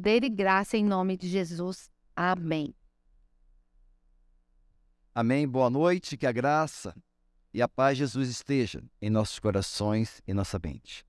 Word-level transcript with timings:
poder 0.00 0.24
e 0.24 0.30
graça 0.30 0.78
em 0.78 0.84
nome 0.84 1.14
de 1.14 1.28
Jesus. 1.28 1.90
Amém. 2.16 2.74
Amém. 5.14 5.46
Boa 5.46 5.68
noite, 5.68 6.16
que 6.16 6.26
a 6.26 6.32
graça 6.32 6.96
e 7.52 7.60
a 7.60 7.68
paz 7.68 7.98
de 7.98 8.04
Jesus 8.04 8.30
esteja 8.30 8.82
em 9.02 9.10
nossos 9.10 9.38
corações 9.38 10.22
e 10.26 10.32
nossa 10.32 10.58
mente. 10.58 11.04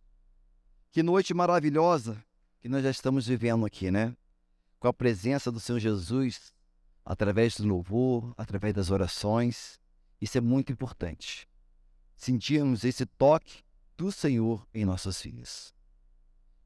Que 0.92 1.02
noite 1.02 1.34
maravilhosa 1.34 2.22
que 2.60 2.68
nós 2.68 2.84
já 2.84 2.92
estamos 2.92 3.26
vivendo 3.26 3.66
aqui, 3.66 3.90
né? 3.90 4.14
Com 4.78 4.90
a 4.90 4.94
presença 4.94 5.50
do 5.50 5.60
Senhor 5.62 5.80
Jesus, 5.80 6.54
através 7.06 7.56
do 7.56 7.66
louvor, 7.66 8.34
através 8.38 8.74
das 8.74 8.92
orações. 8.92 9.80
Isso 10.20 10.38
é 10.38 10.42
muito 10.42 10.70
importante. 10.70 11.48
Sentirmos 12.18 12.84
esse 12.84 13.06
toque 13.06 13.64
do 13.96 14.12
Senhor 14.12 14.68
em 14.74 14.84
nossas 14.84 15.22
vidas. 15.22 15.74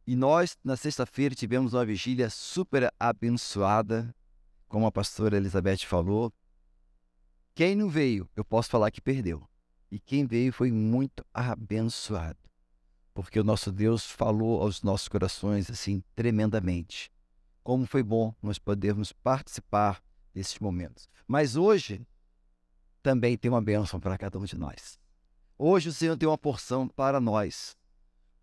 E 0.08 0.16
nós, 0.16 0.58
na 0.64 0.78
sexta-feira, 0.78 1.34
tivemos 1.34 1.74
uma 1.74 1.86
vigília 1.86 2.30
super 2.30 2.94
abençoada, 3.00 4.14
como 4.68 4.86
a 4.86 4.92
pastora 4.92 5.38
Elizabeth 5.38 5.80
falou. 5.80 6.32
Quem 7.56 7.76
não 7.76 7.90
veio, 7.90 8.30
eu 8.36 8.46
posso 8.46 8.70
falar 8.70 8.92
que 8.92 9.02
perdeu. 9.02 9.48
E 9.90 10.00
quem 10.00 10.26
veio 10.26 10.54
foi 10.54 10.72
muito 10.72 11.26
abençoado, 11.34 12.38
porque 13.14 13.40
o 13.40 13.44
nosso 13.44 13.72
Deus 13.72 14.06
falou 14.06 14.62
aos 14.62 14.84
nossos 14.84 15.08
corações 15.08 15.72
assim 15.72 16.04
tremendamente. 16.16 17.12
Como 17.64 17.88
foi 17.88 18.04
bom 18.04 18.34
nós 18.44 18.60
podermos 18.60 19.12
participar 19.12 20.04
desses 20.34 20.60
momentos. 20.60 21.10
Mas 21.28 21.56
hoje 21.56 22.06
também 23.02 23.38
tem 23.38 23.50
uma 23.50 23.62
bênção 23.62 24.00
para 24.00 24.18
cada 24.18 24.38
um 24.38 24.46
de 24.46 24.56
nós. 24.56 25.00
Hoje 25.58 25.90
o 25.90 25.94
Senhor 25.94 26.18
tem 26.18 26.28
uma 26.28 26.38
porção 26.38 26.88
para 26.88 27.20
nós, 27.20 27.76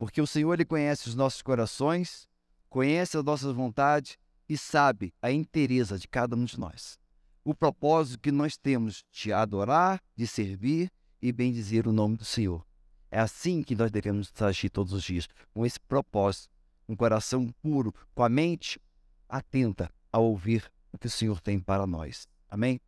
porque 0.03 0.21
o 0.21 0.27
Senhor 0.27 0.53
ele 0.53 0.65
conhece 0.65 1.09
os 1.09 1.15
nossos 1.15 1.43
corações, 1.43 2.27
conhece 2.69 3.17
as 3.17 3.23
nossas 3.23 3.55
vontades 3.55 4.19
e 4.49 4.59
sabe 4.59 5.15
a 5.23 5.31
inteireza 5.31 5.97
de 5.97 6.09
cada 6.09 6.35
um 6.35 6.45
de 6.45 6.59
nós. 6.59 6.99
O 7.45 7.55
propósito 7.55 8.19
que 8.19 8.33
nós 8.33 8.57
temos 8.57 9.05
de 9.13 9.33
adorar, 9.33 10.03
de 10.17 10.27
servir 10.27 10.91
e 11.23 11.31
bendizer 11.31 11.87
o 11.87 11.93
nome 11.93 12.17
do 12.17 12.25
Senhor. 12.25 12.67
É 13.13 13.21
assim 13.21 13.63
que 13.63 13.77
nós 13.77 13.93
devemos 13.93 14.33
agir 14.43 14.71
todos 14.71 14.93
os 14.93 15.05
dias, 15.05 15.29
com 15.55 15.65
esse 15.65 15.79
propósito, 15.79 16.51
um 16.89 16.97
coração 16.97 17.55
puro, 17.63 17.95
com 18.13 18.25
a 18.25 18.29
mente 18.29 18.81
atenta 19.29 19.89
a 20.11 20.19
ouvir 20.19 20.69
o 20.93 20.99
que 20.99 21.07
o 21.07 21.11
Senhor 21.11 21.41
tem 21.41 21.61
para 21.61 21.87
nós. 21.87 22.27
Amém? 22.51 22.81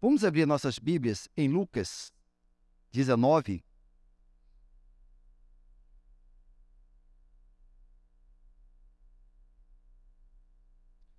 Vamos 0.00 0.24
abrir 0.24 0.46
nossas 0.46 0.78
Bíblias 0.78 1.28
em 1.36 1.50
Lucas 1.50 2.10
19, 2.92 3.62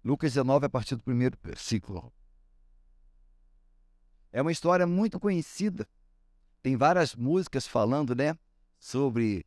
Lucas 0.03 0.33
19, 0.33 0.65
a 0.65 0.69
partir 0.69 0.95
do 0.95 1.03
primeiro 1.03 1.37
versículo. 1.41 2.11
É 4.31 4.41
uma 4.41 4.51
história 4.51 4.85
muito 4.85 5.19
conhecida. 5.19 5.87
Tem 6.61 6.75
várias 6.75 7.15
músicas 7.15 7.65
falando, 7.65 8.13
né? 8.13 8.37
Sobre 8.79 9.45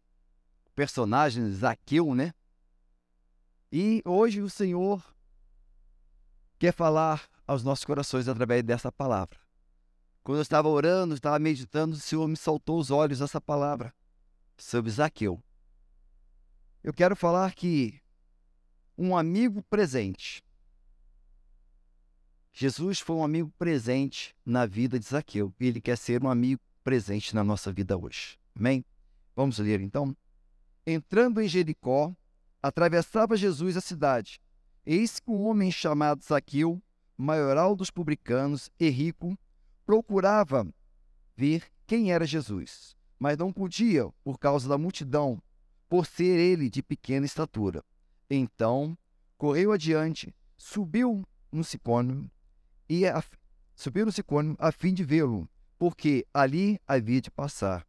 o 0.66 0.70
personagem 0.70 1.50
Zaqueu, 1.50 2.14
né? 2.14 2.32
E 3.70 4.00
hoje 4.04 4.40
o 4.40 4.48
Senhor 4.48 5.04
quer 6.58 6.72
falar 6.72 7.28
aos 7.46 7.62
nossos 7.62 7.84
corações 7.84 8.28
através 8.28 8.62
dessa 8.62 8.90
palavra. 8.90 9.38
Quando 10.22 10.38
eu 10.38 10.42
estava 10.42 10.68
orando, 10.68 11.14
estava 11.14 11.38
meditando, 11.38 11.96
o 11.96 12.00
Senhor 12.00 12.26
me 12.26 12.36
saltou 12.36 12.78
os 12.78 12.90
olhos 12.90 13.20
essa 13.20 13.40
palavra 13.40 13.94
sobre 14.56 14.90
Zaqueu. 14.90 15.42
Eu 16.82 16.94
quero 16.94 17.14
falar 17.14 17.54
que 17.54 18.00
um 18.96 19.16
amigo 19.16 19.62
presente 19.64 20.45
Jesus 22.58 23.00
foi 23.00 23.16
um 23.16 23.22
amigo 23.22 23.52
presente 23.58 24.34
na 24.42 24.64
vida 24.64 24.98
de 24.98 25.04
Zaqueu 25.04 25.52
e 25.60 25.66
ele 25.66 25.78
quer 25.78 25.98
ser 25.98 26.24
um 26.24 26.30
amigo 26.30 26.58
presente 26.82 27.34
na 27.34 27.44
nossa 27.44 27.70
vida 27.70 27.98
hoje. 27.98 28.38
Amém? 28.58 28.82
Vamos 29.34 29.58
ler 29.58 29.78
então? 29.82 30.16
Entrando 30.86 31.42
em 31.42 31.48
Jericó, 31.48 32.16
atravessava 32.62 33.36
Jesus 33.36 33.76
a 33.76 33.82
cidade. 33.82 34.40
Eis 34.86 35.20
que 35.20 35.30
um 35.30 35.46
homem 35.46 35.70
chamado 35.70 36.24
Zaqueu, 36.24 36.82
maioral 37.14 37.76
dos 37.76 37.90
publicanos 37.90 38.70
e 38.80 38.88
rico, 38.88 39.38
procurava 39.84 40.66
ver 41.36 41.70
quem 41.86 42.10
era 42.10 42.24
Jesus, 42.24 42.96
mas 43.18 43.36
não 43.36 43.52
podia 43.52 44.08
por 44.24 44.38
causa 44.38 44.66
da 44.66 44.78
multidão, 44.78 45.42
por 45.90 46.06
ser 46.06 46.38
ele 46.38 46.70
de 46.70 46.82
pequena 46.82 47.26
estatura. 47.26 47.84
Então, 48.30 48.96
correu 49.36 49.72
adiante, 49.72 50.34
subiu 50.56 51.22
no 51.52 51.62
cipônio 51.62 52.30
e 52.88 53.04
no 54.04 54.12
Sicônio 54.12 54.56
a 54.58 54.70
fim 54.70 54.94
de 54.94 55.04
vê-lo, 55.04 55.48
porque 55.78 56.26
ali 56.32 56.80
havia 56.86 57.20
de 57.20 57.30
passar. 57.30 57.86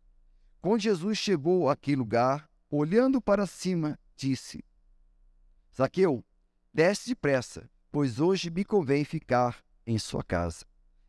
Quando 0.62 0.82
Jesus 0.82 1.18
chegou 1.18 1.70
àquele 1.70 1.98
lugar, 1.98 2.50
olhando 2.70 3.22
para 3.22 3.46
cima, 3.46 3.98
disse: 4.16 4.64
Zaqueu, 5.76 6.24
desce 6.74 7.10
depressa, 7.10 7.70
pois 7.92 8.20
hoje 8.20 8.50
me 8.50 8.66
convém 8.66 9.06
ficar 9.06 9.64
em 9.86 9.98
sua 9.98 10.24
casa. 10.24 10.66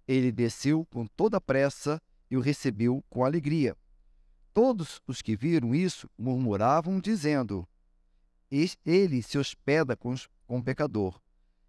Ele 0.06 0.31
desceu 0.31 0.87
com 0.87 1.06
toda 1.06 1.38
a 1.38 1.41
pressa 1.41 2.00
e 2.31 2.37
o 2.37 2.41
recebeu 2.41 3.05
com 3.09 3.25
alegria. 3.25 3.76
Todos 4.55 5.00
os 5.06 5.22
que 5.22 5.37
viram 5.37 5.75
isso 5.75 6.09
murmuravam, 6.16 7.00
dizendo: 7.00 7.66
Ele 8.84 9.22
se 9.22 9.38
hospeda 9.38 9.97
com, 9.97 10.15
com 10.47 10.59
o 10.59 10.62
pecador. 10.62 11.20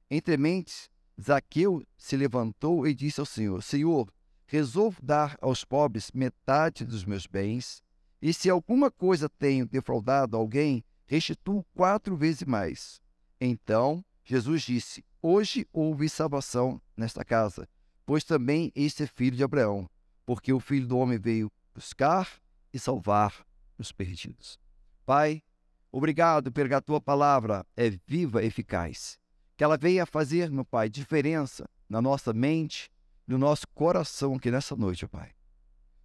Entre 0.09 0.37
mentes, 0.37 0.89
Zaqueu 1.21 1.85
se 1.97 2.15
levantou 2.15 2.87
e 2.87 2.93
disse 2.93 3.19
ao 3.19 3.25
Senhor: 3.25 3.61
Senhor, 3.61 4.11
resolvo 4.45 5.01
dar 5.03 5.37
aos 5.41 5.65
pobres 5.65 6.11
metade 6.13 6.85
dos 6.85 7.03
meus 7.03 7.27
bens, 7.27 7.83
e 8.21 8.33
se 8.33 8.49
alguma 8.49 8.89
coisa 8.89 9.27
tenho 9.27 9.67
defraudado 9.67 10.37
alguém, 10.37 10.83
restituo 11.05 11.65
quatro 11.73 12.15
vezes 12.15 12.43
mais. 12.43 13.01
Então 13.39 14.03
Jesus 14.23 14.61
disse: 14.61 15.03
Hoje 15.21 15.67
houve 15.73 16.07
salvação 16.07 16.81
nesta 16.95 17.25
casa, 17.25 17.67
pois 18.05 18.23
também 18.23 18.71
este 18.73 19.03
é 19.03 19.07
filho 19.07 19.35
de 19.35 19.43
Abraão, 19.43 19.89
porque 20.25 20.53
o 20.53 20.59
filho 20.59 20.87
do 20.87 20.97
homem 20.97 21.19
veio 21.19 21.51
buscar 21.75 22.29
e 22.73 22.79
salvar 22.79 23.45
os 23.77 23.91
perdidos. 23.91 24.57
Pai, 25.05 25.43
obrigado 25.91 26.49
porque 26.51 26.73
a 26.73 26.81
tua 26.81 27.01
palavra 27.01 27.65
é 27.75 27.89
viva 28.07 28.41
e 28.41 28.47
eficaz 28.47 29.19
que 29.59 29.63
ela 29.65 29.77
venha 29.77 30.05
fazer, 30.05 30.49
meu 30.49 30.63
Pai, 30.63 30.87
diferença 30.87 31.69
na 31.89 32.01
nossa 32.01 32.31
mente, 32.31 32.89
no 33.27 33.37
nosso 33.37 33.67
coração 33.75 34.35
aqui 34.35 34.49
nessa 34.49 34.73
noite, 34.73 35.03
ó 35.03 35.07
Pai. 35.09 35.33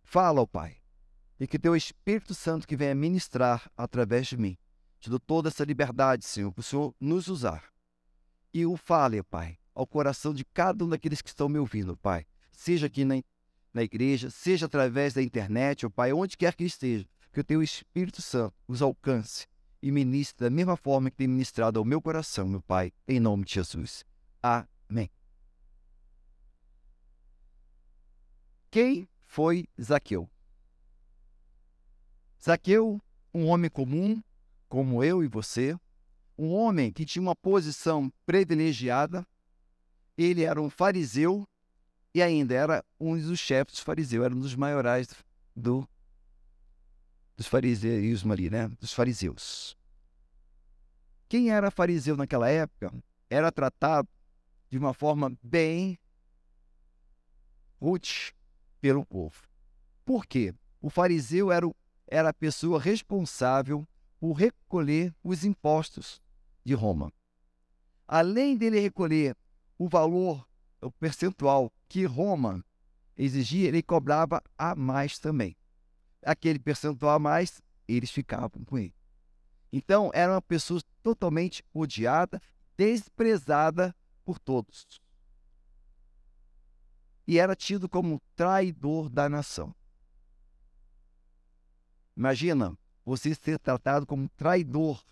Fala, 0.02 0.40
ó 0.40 0.44
Pai, 0.44 0.78
e 1.38 1.46
que 1.46 1.56
teu 1.56 1.76
Espírito 1.76 2.34
Santo 2.34 2.66
que 2.66 2.74
venha 2.74 2.96
ministrar 2.96 3.70
através 3.76 4.26
de 4.26 4.36
mim. 4.36 4.58
Te 4.98 5.08
dou 5.08 5.20
toda 5.20 5.50
essa 5.50 5.62
liberdade, 5.62 6.24
Senhor, 6.24 6.50
para 6.50 6.62
o 6.62 6.64
Senhor 6.64 6.92
nos 6.98 7.28
usar. 7.28 7.62
E 8.52 8.66
o 8.66 8.76
fale, 8.76 9.20
ó 9.20 9.22
Pai, 9.22 9.56
ao 9.72 9.86
coração 9.86 10.34
de 10.34 10.44
cada 10.46 10.84
um 10.84 10.88
daqueles 10.88 11.22
que 11.22 11.28
estão 11.28 11.48
me 11.48 11.60
ouvindo, 11.60 11.96
Pai. 11.96 12.26
Seja 12.50 12.88
aqui 12.88 13.04
na, 13.04 13.22
na 13.72 13.84
igreja, 13.84 14.30
seja 14.30 14.66
através 14.66 15.14
da 15.14 15.22
internet, 15.22 15.86
ó 15.86 15.90
Pai, 15.90 16.12
onde 16.12 16.36
quer 16.36 16.56
que 16.56 16.64
esteja, 16.64 17.06
que 17.32 17.38
o 17.38 17.44
teu 17.44 17.62
Espírito 17.62 18.20
Santo 18.20 18.52
os 18.66 18.82
alcance 18.82 19.46
e 19.84 19.92
ministre 19.92 20.46
da 20.46 20.50
mesma 20.50 20.78
forma 20.78 21.10
que 21.10 21.16
tem 21.18 21.28
ministrado 21.28 21.78
ao 21.78 21.84
meu 21.84 22.00
coração, 22.00 22.48
meu 22.48 22.62
Pai, 22.62 22.90
em 23.06 23.20
nome 23.20 23.44
de 23.44 23.52
Jesus. 23.52 24.02
Amém. 24.42 25.10
Quem 28.70 29.06
foi 29.20 29.68
Zaqueu? 29.78 30.26
Zaqueu, 32.42 32.98
um 33.34 33.46
homem 33.46 33.68
comum, 33.68 34.22
como 34.70 35.04
eu 35.04 35.22
e 35.22 35.28
você, 35.28 35.78
um 36.38 36.54
homem 36.54 36.90
que 36.90 37.04
tinha 37.04 37.20
uma 37.22 37.36
posição 37.36 38.10
privilegiada, 38.24 39.26
ele 40.16 40.44
era 40.44 40.62
um 40.62 40.70
fariseu 40.70 41.46
e 42.14 42.22
ainda 42.22 42.54
era 42.54 42.84
um 42.98 43.18
dos 43.18 43.38
chefes 43.38 43.74
dos 43.74 43.82
fariseus, 43.82 44.24
era 44.24 44.34
um 44.34 44.40
dos 44.40 44.54
maiorais 44.54 45.08
do 45.54 45.86
dos 47.36 47.46
fariseus 47.46 48.24
ali, 48.26 48.50
né? 48.50 48.68
Dos 48.80 48.92
fariseus. 48.92 49.76
Quem 51.28 51.50
era 51.50 51.70
fariseu 51.70 52.16
naquela 52.16 52.48
época 52.48 52.92
era 53.28 53.50
tratado 53.50 54.08
de 54.70 54.78
uma 54.78 54.94
forma 54.94 55.36
bem 55.42 55.98
útil 57.80 58.32
pelo 58.80 59.04
povo. 59.04 59.42
Por 60.04 60.26
quê? 60.26 60.54
O 60.80 60.90
fariseu 60.90 61.50
era, 61.50 61.66
o, 61.66 61.74
era 62.06 62.28
a 62.28 62.34
pessoa 62.34 62.80
responsável 62.80 63.86
por 64.20 64.34
recolher 64.34 65.14
os 65.22 65.44
impostos 65.44 66.22
de 66.64 66.74
Roma. 66.74 67.12
Além 68.06 68.56
dele 68.56 68.78
recolher 68.78 69.36
o 69.78 69.88
valor, 69.88 70.46
o 70.80 70.90
percentual 70.90 71.72
que 71.88 72.04
Roma 72.04 72.64
exigia, 73.16 73.68
ele 73.68 73.82
cobrava 73.82 74.42
a 74.56 74.74
mais 74.74 75.18
também 75.18 75.56
aquele 76.24 76.58
percentual 76.58 77.14
a 77.14 77.18
mais, 77.18 77.62
eles 77.86 78.10
ficavam 78.10 78.64
com 78.64 78.78
ele. 78.78 78.94
Então, 79.72 80.10
era 80.14 80.32
uma 80.32 80.42
pessoa 80.42 80.80
totalmente 81.02 81.64
odiada, 81.72 82.40
desprezada 82.76 83.94
por 84.24 84.38
todos. 84.38 84.86
E 87.26 87.38
era 87.38 87.56
tido 87.56 87.88
como 87.88 88.20
traidor 88.36 89.08
da 89.08 89.28
nação. 89.28 89.74
Imagina 92.16 92.76
você 93.04 93.34
ser 93.34 93.58
tratado 93.58 94.06
como 94.06 94.28
traidor 94.30 95.02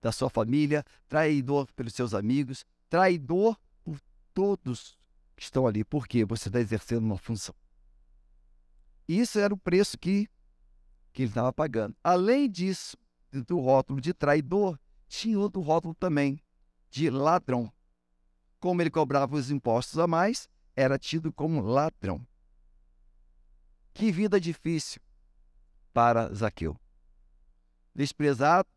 da 0.00 0.12
sua 0.12 0.28
família, 0.28 0.84
traidor 1.08 1.72
pelos 1.74 1.94
seus 1.94 2.14
amigos, 2.14 2.64
traidor 2.88 3.58
por 3.84 4.00
todos 4.34 4.98
que 5.36 5.42
estão 5.42 5.66
ali, 5.66 5.84
porque 5.84 6.24
você 6.24 6.48
está 6.48 6.60
exercendo 6.60 7.04
uma 7.04 7.18
função. 7.18 7.54
Isso 9.06 9.38
era 9.38 9.54
o 9.54 9.58
preço 9.58 9.96
que, 9.96 10.28
que 11.18 11.22
ele 11.22 11.30
estava 11.30 11.52
pagando. 11.52 11.96
Além 12.04 12.48
disso, 12.48 12.96
do 13.32 13.58
rótulo 13.58 14.00
de 14.00 14.14
traidor, 14.14 14.78
tinha 15.08 15.36
outro 15.36 15.60
rótulo 15.60 15.92
também, 15.92 16.40
de 16.88 17.10
ladrão. 17.10 17.72
Como 18.60 18.80
ele 18.80 18.88
cobrava 18.88 19.34
os 19.34 19.50
impostos 19.50 19.98
a 19.98 20.06
mais, 20.06 20.48
era 20.76 20.96
tido 20.96 21.32
como 21.32 21.60
ladrão. 21.60 22.24
Que 23.92 24.12
vida 24.12 24.40
difícil 24.40 25.02
para 25.92 26.32
Zaqueu. 26.32 26.78
Desprezado 27.92 28.68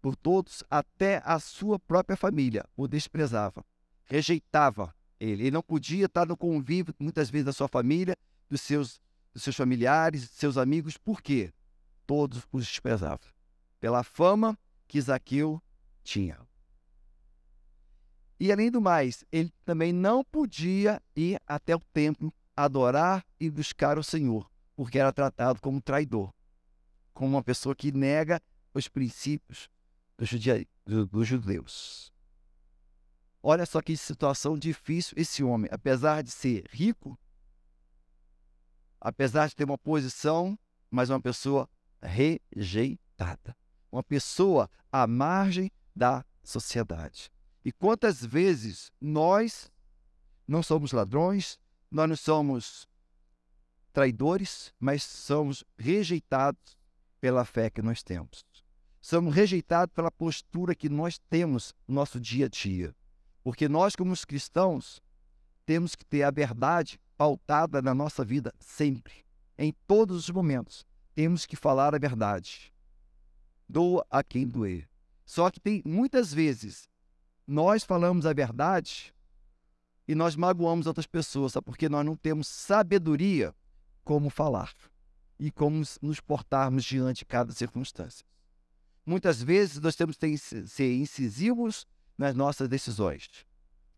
por 0.00 0.16
todos, 0.16 0.64
até 0.70 1.20
a 1.22 1.38
sua 1.38 1.78
própria 1.78 2.16
família 2.16 2.64
o 2.74 2.88
desprezava, 2.88 3.62
rejeitava 4.04 4.94
ele. 5.18 5.42
Ele 5.42 5.50
não 5.50 5.62
podia 5.62 6.06
estar 6.06 6.26
no 6.26 6.34
convívio, 6.34 6.94
muitas 6.98 7.28
vezes, 7.28 7.44
da 7.44 7.52
sua 7.52 7.68
família, 7.68 8.16
dos 8.48 8.62
seus, 8.62 8.98
dos 9.32 9.42
seus 9.42 9.56
familiares, 9.56 10.30
seus 10.30 10.56
amigos. 10.56 10.96
Por 10.96 11.22
quê? 11.22 11.52
Todos 12.06 12.46
os 12.52 12.66
desprezavam. 12.66 13.28
Pela 13.78 14.02
fama 14.02 14.58
que 14.86 15.00
Zaqueu 15.00 15.62
tinha. 16.02 16.38
E 18.38 18.50
além 18.50 18.70
do 18.70 18.80
mais, 18.80 19.24
ele 19.30 19.52
também 19.64 19.92
não 19.92 20.24
podia 20.24 21.00
ir 21.14 21.38
até 21.46 21.76
o 21.76 21.80
templo 21.92 22.32
adorar 22.56 23.24
e 23.38 23.50
buscar 23.50 23.98
o 23.98 24.02
Senhor, 24.02 24.50
porque 24.74 24.98
era 24.98 25.12
tratado 25.12 25.60
como 25.60 25.80
traidor, 25.80 26.32
como 27.12 27.36
uma 27.36 27.42
pessoa 27.42 27.74
que 27.74 27.92
nega 27.92 28.40
os 28.72 28.88
princípios 28.88 29.68
dos 30.16 31.26
judeus. 31.26 32.12
Olha 33.42 33.64
só 33.64 33.80
que 33.80 33.96
situação 33.96 34.58
difícil 34.58 35.14
esse 35.16 35.42
homem, 35.42 35.70
apesar 35.72 36.22
de 36.22 36.30
ser 36.30 36.66
rico, 36.70 37.18
apesar 39.00 39.48
de 39.48 39.56
ter 39.56 39.64
uma 39.64 39.78
posição, 39.78 40.58
mas 40.90 41.10
uma 41.10 41.20
pessoa 41.20 41.68
rejeitada, 42.02 43.56
uma 43.90 44.02
pessoa 44.02 44.70
à 44.92 45.06
margem 45.06 45.70
da 45.94 46.24
sociedade. 46.42 47.30
E 47.64 47.72
quantas 47.72 48.24
vezes 48.24 48.90
nós 49.00 49.70
não 50.46 50.62
somos 50.62 50.92
ladrões, 50.92 51.58
nós 51.90 52.08
não 52.08 52.16
somos 52.16 52.88
traidores, 53.92 54.72
mas 54.78 55.02
somos 55.02 55.64
rejeitados 55.78 56.76
pela 57.20 57.44
fé 57.44 57.70
que 57.70 57.82
nós 57.82 58.02
temos. 58.02 58.44
Somos 59.00 59.34
rejeitados 59.34 59.94
pela 59.94 60.10
postura 60.10 60.74
que 60.74 60.88
nós 60.88 61.18
temos 61.30 61.74
no 61.86 61.94
nosso 61.94 62.20
dia 62.20 62.46
a 62.46 62.48
dia. 62.48 62.94
Porque 63.42 63.68
nós, 63.68 63.96
como 63.96 64.12
os 64.12 64.24
cristãos, 64.24 65.02
temos 65.64 65.94
que 65.94 66.04
ter 66.04 66.22
a 66.22 66.30
verdade 66.30 67.00
pautada 67.20 67.82
na 67.82 67.94
nossa 67.94 68.24
vida 68.24 68.50
sempre, 68.58 69.12
em 69.58 69.74
todos 69.86 70.16
os 70.16 70.30
momentos. 70.30 70.86
Temos 71.14 71.44
que 71.44 71.54
falar 71.54 71.94
a 71.94 71.98
verdade. 71.98 72.72
Doa 73.68 74.06
a 74.10 74.24
quem 74.24 74.48
doer. 74.48 74.88
Só 75.26 75.50
que 75.50 75.60
tem 75.60 75.82
muitas 75.84 76.32
vezes 76.32 76.88
nós 77.46 77.84
falamos 77.84 78.24
a 78.24 78.32
verdade 78.32 79.14
e 80.08 80.14
nós 80.14 80.34
magoamos 80.34 80.86
outras 80.86 81.06
pessoas, 81.06 81.52
porque 81.62 81.90
nós 81.90 82.06
não 82.06 82.16
temos 82.16 82.48
sabedoria 82.48 83.54
como 84.02 84.30
falar 84.30 84.72
e 85.38 85.50
como 85.50 85.82
nos 86.00 86.20
portarmos 86.20 86.84
diante 86.84 87.18
de 87.18 87.26
cada 87.26 87.52
circunstância. 87.52 88.24
Muitas 89.04 89.42
vezes 89.42 89.78
nós 89.78 89.94
temos 89.94 90.16
que 90.16 90.38
ser 90.38 90.94
incisivos 90.94 91.86
nas 92.16 92.34
nossas 92.34 92.66
decisões. 92.66 93.28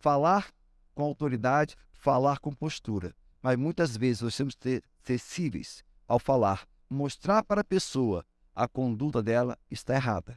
Falar 0.00 0.52
com 0.92 1.04
autoridade, 1.04 1.76
falar 2.02 2.40
com 2.40 2.52
postura. 2.52 3.14
Mas 3.40 3.56
muitas 3.56 3.96
vezes 3.96 4.22
nós 4.22 4.36
temos 4.36 4.56
que 4.56 4.62
ser 4.64 4.84
sensíveis 5.04 5.84
ao 6.06 6.18
falar, 6.18 6.66
mostrar 6.90 7.44
para 7.44 7.60
a 7.60 7.64
pessoa 7.64 8.26
a 8.54 8.66
conduta 8.66 9.22
dela 9.22 9.56
está 9.70 9.94
errada. 9.94 10.36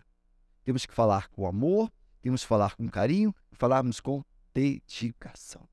Temos 0.63 0.85
que 0.85 0.93
falar 0.93 1.27
com 1.29 1.47
amor, 1.47 1.91
temos 2.21 2.43
que 2.43 2.47
falar 2.47 2.75
com 2.75 2.87
carinho, 2.87 3.33
falarmos 3.51 3.99
com 3.99 4.23
dedicação. 4.53 5.67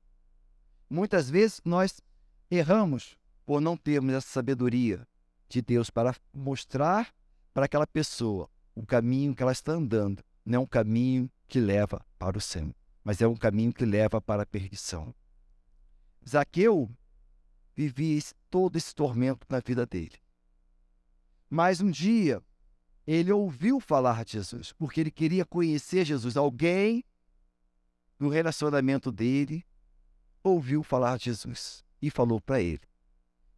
Muitas 0.89 1.29
vezes 1.29 1.61
nós 1.63 2.01
erramos 2.49 3.15
por 3.45 3.61
não 3.61 3.77
termos 3.77 4.15
essa 4.15 4.27
sabedoria 4.27 5.07
de 5.47 5.61
Deus 5.61 5.91
para 5.91 6.15
mostrar 6.33 7.13
para 7.53 7.65
aquela 7.65 7.85
pessoa 7.85 8.49
o 8.73 8.83
caminho 8.83 9.35
que 9.35 9.43
ela 9.43 9.51
está 9.51 9.73
andando. 9.73 10.23
Não 10.43 10.57
é 10.57 10.61
um 10.63 10.67
caminho 10.67 11.29
que 11.47 11.59
leva 11.59 12.03
para 12.17 12.37
o 12.37 12.41
céu, 12.41 12.73
mas 13.03 13.21
é 13.21 13.27
um 13.27 13.35
caminho 13.35 13.71
que 13.71 13.85
leva 13.85 14.19
para 14.19 14.41
a 14.41 14.45
perdição. 14.45 15.13
Zaqueu 16.27 16.89
vivia 17.75 18.21
todo 18.49 18.77
esse 18.77 18.93
tormento 18.93 19.45
na 19.49 19.59
vida 19.59 19.85
dele. 19.85 20.17
Mas 21.49 21.81
um 21.81 21.91
dia 21.91 22.41
ele 23.05 23.31
ouviu 23.31 23.79
falar 23.79 24.23
de 24.23 24.33
Jesus, 24.33 24.71
porque 24.73 25.01
ele 25.01 25.11
queria 25.11 25.45
conhecer 25.45 26.05
Jesus. 26.05 26.37
Alguém 26.37 27.03
no 28.17 28.29
relacionamento 28.29 29.11
dele 29.11 29.65
ouviu 30.43 30.83
falar 30.83 31.17
de 31.17 31.25
Jesus 31.25 31.83
e 32.01 32.09
falou 32.09 32.39
para 32.39 32.61
ele. 32.61 32.81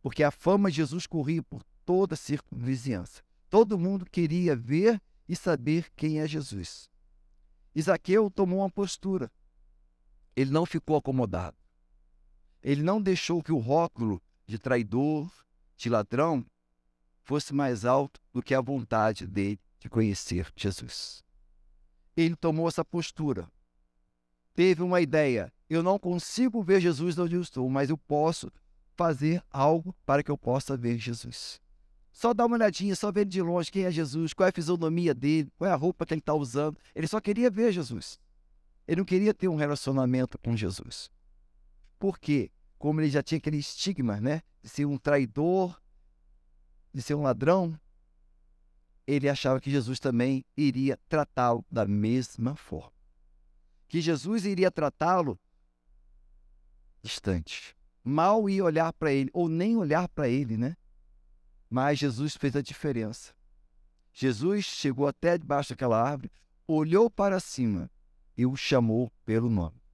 Porque 0.02 0.24
a 0.24 0.32
fama 0.32 0.70
de 0.70 0.78
Jesus 0.78 1.06
corria 1.06 1.44
por 1.44 1.64
toda 1.86 2.16
a 2.16 2.18
circunvizinhança. 2.18 3.24
Todo 3.50 3.78
mundo 3.78 4.06
queria 4.06 4.56
ver 4.56 5.02
e 5.28 5.36
saber 5.36 5.92
quem 5.96 6.20
é 6.20 6.28
Jesus. 6.28 6.90
Isaqueu 7.74 8.30
tomou 8.30 8.60
uma 8.60 8.70
postura. 8.70 9.32
Ele 10.36 10.52
não 10.52 10.66
ficou 10.66 10.98
acomodado. 10.98 11.58
Ele 12.66 12.82
não 12.82 13.00
deixou 13.00 13.44
que 13.44 13.52
o 13.52 13.60
rótulo 13.60 14.20
de 14.48 14.58
traidor, 14.58 15.32
de 15.78 15.88
ladrão, 15.88 16.44
fosse 17.22 17.54
mais 17.54 17.86
alto 17.86 18.20
do 18.34 18.42
que 18.42 18.56
a 18.56 18.60
vontade 18.60 19.28
dele 19.28 19.60
de 19.80 19.88
conhecer 19.88 20.52
Jesus. 20.56 21.24
Ele 22.18 22.36
tomou 22.36 22.68
essa 22.68 22.84
postura. 22.84 23.48
Teve 24.56 24.82
uma 24.82 25.00
ideia. 25.00 25.54
Eu 25.70 25.84
não 25.84 26.00
consigo 26.00 26.64
ver 26.64 26.82
Jesus 26.82 27.20
onde 27.20 27.36
eu 27.36 27.42
estou, 27.42 27.70
mas 27.70 27.92
eu 27.92 28.00
posso 28.00 28.52
fazer 28.96 29.44
algo 29.52 29.96
para 30.04 30.24
que 30.24 30.32
eu 30.32 30.38
possa 30.38 30.76
ver 30.76 30.98
Jesus. 30.98 31.62
Só 32.12 32.34
dá 32.34 32.48
uma 32.48 32.56
olhadinha, 32.56 32.96
só 32.96 33.12
ver 33.12 33.26
de 33.26 33.44
longe 33.44 33.72
quem 33.72 33.84
é 33.84 33.92
Jesus, 33.92 34.34
qual 34.34 34.48
é 34.48 34.50
a 34.50 34.54
fisionomia 34.54 35.14
dele, 35.14 35.52
qual 35.56 35.70
é 35.70 35.74
a 35.74 35.78
roupa 35.78 36.04
que 36.04 36.16
ele 36.16 36.20
está 36.20 36.34
usando. 36.34 36.80
Ele 36.96 37.06
só 37.06 37.22
queria 37.22 37.52
ver 37.52 37.72
Jesus. 37.72 38.20
Ele 38.88 39.02
não 39.02 39.06
queria 39.06 39.36
ter 39.36 39.50
um 39.50 39.56
relacionamento 39.56 40.40
com 40.40 40.58
Jesus. 40.58 41.12
Por 42.00 42.18
quê? 42.18 42.52
Como 42.78 43.02
ele 43.02 43.10
já 43.10 43.24
tinha 43.24 43.38
aquele 43.38 43.58
estigma, 43.58 44.20
né? 44.20 44.42
De 44.62 44.70
ser 44.70 44.86
um 44.86 44.98
traidor, 44.98 45.80
de 46.94 47.02
ser 47.02 47.16
um 47.16 47.22
ladrão, 47.24 47.80
ele 49.08 49.30
achava 49.30 49.62
que 49.62 49.70
Jesus 49.70 50.00
também 50.00 50.44
iria 50.58 50.98
tratá-lo 51.08 51.66
da 51.70 51.86
mesma 51.86 52.56
forma. 52.56 52.92
Que 53.88 54.02
Jesus 54.02 54.46
iria 54.46 54.72
tratá-lo 54.72 55.40
distante. 57.02 57.76
Mal 58.04 58.50
ia 58.50 58.64
olhar 58.64 58.92
para 58.94 59.12
ele, 59.12 59.30
ou 59.34 59.48
nem 59.48 59.78
olhar 59.78 60.08
para 60.10 60.28
ele, 60.28 60.58
né? 60.58 60.76
Mas 61.70 62.00
Jesus 62.00 62.36
fez 62.36 62.56
a 62.56 62.62
diferença. 62.62 63.34
Jesus 64.12 64.66
chegou 64.66 65.08
até 65.08 65.38
debaixo 65.38 65.70
daquela 65.70 66.02
árvore, 66.02 66.32
olhou 66.68 67.10
para 67.10 67.40
cima 67.40 67.92
e 68.38 68.46
o 68.46 68.56
chamou 68.56 69.12
pelo 69.26 69.50
nome. 69.50 69.85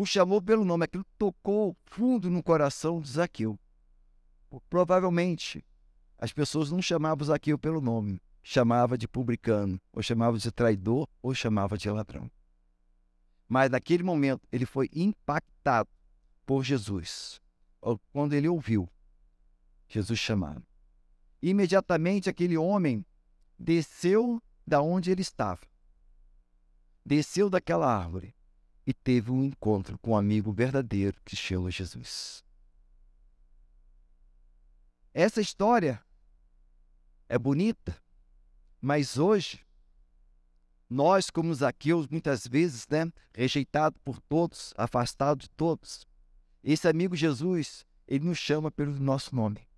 O 0.00 0.06
chamou 0.06 0.40
pelo 0.40 0.64
nome, 0.64 0.84
aquilo 0.84 1.04
tocou 1.18 1.76
fundo 1.84 2.30
no 2.30 2.40
coração 2.40 3.00
de 3.00 3.10
Zaqueu. 3.10 3.58
Provavelmente 4.70 5.64
as 6.16 6.32
pessoas 6.32 6.70
não 6.70 6.80
chamavam 6.80 7.26
Zaqueu 7.26 7.58
pelo 7.58 7.80
nome, 7.80 8.22
chamava 8.40 8.96
de 8.96 9.08
publicano, 9.08 9.80
ou 9.92 10.00
chamava 10.00 10.38
de 10.38 10.52
traidor, 10.52 11.08
ou 11.20 11.34
chamava 11.34 11.76
de 11.76 11.90
ladrão. 11.90 12.30
Mas 13.48 13.72
naquele 13.72 14.04
momento 14.04 14.46
ele 14.52 14.64
foi 14.64 14.88
impactado 14.94 15.90
por 16.46 16.62
Jesus. 16.62 17.40
Quando 18.12 18.34
ele 18.34 18.48
ouviu 18.48 18.88
Jesus 19.88 20.20
chamando. 20.20 20.64
Imediatamente 21.42 22.30
aquele 22.30 22.56
homem 22.56 23.04
desceu 23.58 24.40
da 24.64 24.80
onde 24.80 25.10
ele 25.10 25.22
estava. 25.22 25.62
Desceu 27.04 27.50
daquela 27.50 27.92
árvore 27.92 28.37
e 28.88 28.94
teve 28.94 29.30
um 29.30 29.44
encontro 29.44 29.98
com 29.98 30.12
um 30.12 30.16
amigo 30.16 30.50
verdadeiro 30.50 31.20
que 31.22 31.36
chama 31.36 31.70
Jesus. 31.70 32.42
Essa 35.12 35.42
história 35.42 36.02
é 37.28 37.38
bonita, 37.38 37.94
mas 38.80 39.18
hoje 39.18 39.60
Nós, 40.88 41.28
como 41.28 41.54
Zaqueu, 41.54 42.06
muitas 42.10 42.46
vezes, 42.46 42.88
né, 42.88 43.12
rejeitado 43.34 44.00
por 44.02 44.18
todos, 44.20 44.72
afastado 44.74 45.40
de 45.40 45.50
todos, 45.50 46.06
esse 46.64 46.88
amigo 46.88 47.14
Jesus, 47.14 47.84
ele 48.06 48.24
nos 48.24 48.38
chama 48.38 48.70
pelo 48.70 48.98
nosso 48.98 49.36
nome. 49.36 49.68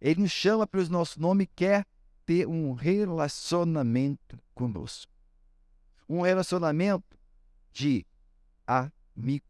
Ele 0.00 0.22
nos 0.22 0.32
chama 0.32 0.66
pelo 0.66 0.88
nosso 0.88 1.20
nome 1.20 1.44
e 1.44 1.46
quer 1.46 1.86
ter 2.26 2.48
um 2.48 2.72
relacionamento 2.72 4.42
conosco. 4.56 5.12
Um 6.08 6.22
relacionamento 6.22 7.19
de 7.72 8.06
amigo. 8.66 9.44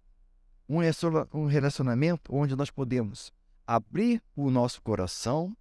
Um 0.68 1.46
relacionamento 1.46 2.34
onde 2.34 2.54
nós 2.54 2.70
podemos 2.70 3.32
abrir 3.66 4.22
o 4.36 4.50
nosso 4.50 4.80
coração, 4.82 5.56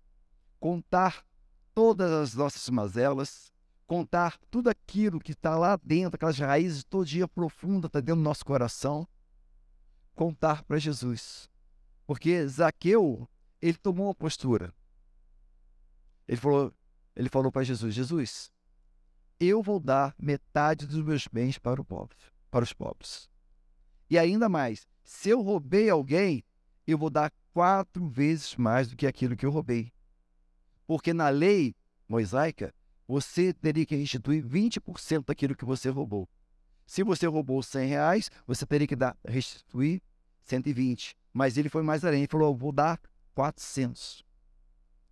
contar 0.59 1.25
todas 1.73 2.11
as 2.11 2.35
nossas 2.35 2.67
mazelas, 2.69 3.51
contar 3.87 4.37
tudo 4.51 4.69
aquilo 4.69 5.19
que 5.19 5.31
está 5.31 5.57
lá 5.57 5.79
dentro, 5.83 6.15
aquelas 6.15 6.37
raízes 6.37 6.83
todo 6.83 7.05
dia 7.05 7.27
profunda, 7.27 7.87
está 7.87 7.99
dentro 7.99 8.17
do 8.17 8.23
nosso 8.23 8.45
coração, 8.45 9.07
contar 10.13 10.63
para 10.63 10.77
Jesus. 10.77 11.49
Porque 12.05 12.45
Zaqueu, 12.47 13.27
ele 13.61 13.77
tomou 13.77 14.07
uma 14.07 14.15
postura. 14.15 14.73
Ele 16.27 16.37
falou, 16.37 16.73
ele 17.15 17.29
falou 17.29 17.51
para 17.51 17.63
Jesus: 17.63 17.95
Jesus, 17.95 18.51
eu 19.39 19.63
vou 19.63 19.79
dar 19.79 20.13
metade 20.19 20.85
dos 20.85 21.03
meus 21.03 21.27
bens 21.27 21.57
para, 21.57 21.81
o 21.81 21.85
pobre, 21.85 22.17
para 22.49 22.63
os 22.63 22.73
pobres. 22.73 23.29
E 24.09 24.17
ainda 24.17 24.49
mais, 24.49 24.87
se 25.03 25.29
eu 25.29 25.41
roubei 25.41 25.89
alguém, 25.89 26.43
eu 26.85 26.97
vou 26.97 27.09
dar 27.09 27.31
quatro 27.53 28.07
vezes 28.07 28.55
mais 28.55 28.89
do 28.89 28.95
que 28.95 29.05
aquilo 29.05 29.35
que 29.35 29.45
eu 29.45 29.51
roubei. 29.51 29.91
Porque 30.87 31.13
na 31.13 31.29
lei 31.29 31.75
mosaica, 32.07 32.73
você 33.07 33.53
teria 33.53 33.85
que 33.85 33.95
restituir 33.95 34.43
20% 34.43 35.25
daquilo 35.25 35.55
que 35.55 35.65
você 35.65 35.89
roubou. 35.89 36.27
Se 36.85 37.03
você 37.03 37.27
roubou 37.27 37.61
100 37.61 37.87
reais, 37.87 38.31
você 38.47 38.65
teria 38.65 38.87
que 38.87 38.95
dar, 38.95 39.15
restituir 39.27 40.01
120. 40.41 41.15
Mas 41.31 41.57
ele 41.57 41.69
foi 41.69 41.83
mais 41.83 42.03
além, 42.03 42.21
ele 42.21 42.27
falou, 42.27 42.55
vou 42.55 42.71
dar 42.71 42.99
400. 43.35 44.23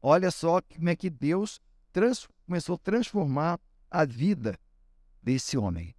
Olha 0.02 0.32
só 0.32 0.62
como 0.62 0.90
é 0.90 0.96
que 0.96 1.10
Deus 1.10 1.62
trans, 1.92 2.28
começou 2.46 2.76
a 2.76 2.80
transformar 2.80 3.60
a 3.90 4.06
vida 4.06 4.60
desse 5.22 5.58
homem. 5.58 5.96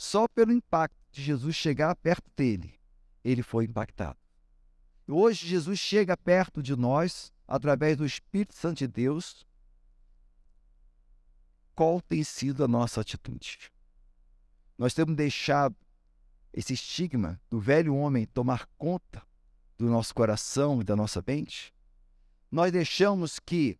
Só 0.00 0.26
pelo 0.26 0.50
impacto 0.50 0.96
de 1.12 1.22
Jesus 1.22 1.54
chegar 1.54 1.94
perto 1.94 2.24
dele, 2.34 2.80
ele 3.22 3.42
foi 3.42 3.66
impactado. 3.66 4.18
Hoje, 5.06 5.46
Jesus 5.46 5.78
chega 5.78 6.16
perto 6.16 6.62
de 6.62 6.74
nós 6.74 7.30
através 7.46 7.98
do 7.98 8.06
Espírito 8.06 8.54
Santo 8.54 8.78
de 8.78 8.88
Deus 8.88 9.46
qual 11.74 12.00
tem 12.00 12.24
sido 12.24 12.64
a 12.64 12.66
nossa 12.66 13.02
atitude. 13.02 13.70
Nós 14.78 14.94
temos 14.94 15.14
deixado 15.14 15.76
esse 16.50 16.72
estigma 16.72 17.38
do 17.50 17.60
velho 17.60 17.94
homem 17.94 18.24
tomar 18.24 18.66
conta 18.78 19.22
do 19.76 19.84
nosso 19.84 20.14
coração 20.14 20.80
e 20.80 20.84
da 20.84 20.96
nossa 20.96 21.22
mente. 21.26 21.74
Nós 22.50 22.72
deixamos 22.72 23.38
que 23.38 23.78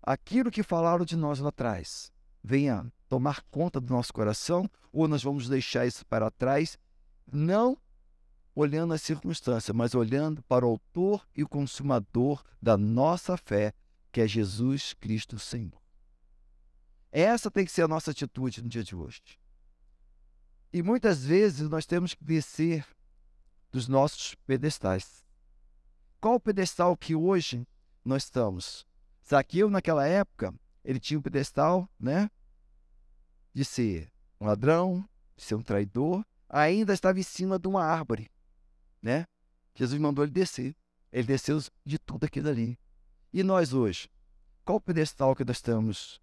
aquilo 0.00 0.52
que 0.52 0.62
falaram 0.62 1.04
de 1.04 1.16
nós 1.16 1.40
lá 1.40 1.48
atrás 1.48 2.12
venha 2.44 2.92
tomar 3.10 3.42
conta 3.50 3.80
do 3.80 3.92
nosso 3.92 4.12
coração, 4.12 4.70
ou 4.92 5.08
nós 5.08 5.20
vamos 5.20 5.48
deixar 5.48 5.84
isso 5.84 6.06
para 6.06 6.30
trás, 6.30 6.78
não 7.30 7.76
olhando 8.54 8.94
as 8.94 9.02
circunstâncias, 9.02 9.76
mas 9.76 9.96
olhando 9.96 10.42
para 10.44 10.64
o 10.64 10.70
autor 10.70 11.26
e 11.34 11.42
o 11.42 11.48
consumador 11.48 12.40
da 12.62 12.76
nossa 12.76 13.36
fé, 13.36 13.74
que 14.12 14.20
é 14.20 14.28
Jesus 14.28 14.94
Cristo 14.94 15.40
Senhor. 15.40 15.82
Essa 17.10 17.50
tem 17.50 17.64
que 17.64 17.72
ser 17.72 17.82
a 17.82 17.88
nossa 17.88 18.12
atitude 18.12 18.62
no 18.62 18.68
dia 18.68 18.84
de 18.84 18.94
hoje. 18.94 19.20
E 20.72 20.80
muitas 20.80 21.24
vezes 21.24 21.68
nós 21.68 21.84
temos 21.84 22.14
que 22.14 22.22
descer 22.22 22.86
dos 23.72 23.88
nossos 23.88 24.36
pedestais. 24.46 25.24
Qual 26.20 26.36
o 26.36 26.40
pedestal 26.40 26.96
que 26.96 27.16
hoje 27.16 27.66
nós 28.04 28.22
estamos? 28.22 28.86
Zaqueu, 29.28 29.68
naquela 29.68 30.06
época, 30.06 30.54
ele 30.84 31.00
tinha 31.00 31.18
um 31.18 31.22
pedestal, 31.22 31.88
né? 31.98 32.30
De 33.52 33.64
ser 33.64 34.10
um 34.40 34.46
ladrão, 34.46 35.04
de 35.36 35.42
ser 35.42 35.54
um 35.54 35.62
traidor, 35.62 36.24
ainda 36.48 36.92
estava 36.92 37.18
em 37.18 37.22
cima 37.22 37.58
de 37.58 37.68
uma 37.68 37.84
árvore, 37.84 38.30
né? 39.02 39.26
Jesus 39.74 40.00
mandou 40.00 40.24
ele 40.24 40.32
descer. 40.32 40.76
Ele 41.12 41.26
desceu 41.26 41.58
de 41.84 41.98
tudo 41.98 42.24
aquilo 42.24 42.48
ali. 42.48 42.78
E 43.32 43.42
nós 43.42 43.72
hoje? 43.72 44.08
Qual 44.64 44.80
pedestal 44.80 45.34
que 45.34 45.44
nós 45.44 45.56
estamos 45.56 46.20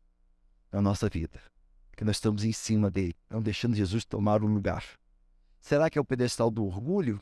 na 0.72 0.82
nossa 0.82 1.10
vida, 1.10 1.42
que 1.96 2.04
nós 2.04 2.18
estamos 2.18 2.44
em 2.44 2.52
cima 2.52 2.92
dele, 2.92 3.16
não 3.30 3.42
deixando 3.42 3.76
Jesus 3.76 4.06
tomar 4.06 4.44
o 4.44 4.48
lugar. 4.48 4.84
Será 5.60 5.90
que 5.90 5.98
é 5.98 6.02
o 6.02 6.06
pedestal 6.06 6.52
do 6.52 6.66
orgulho? 6.66 7.20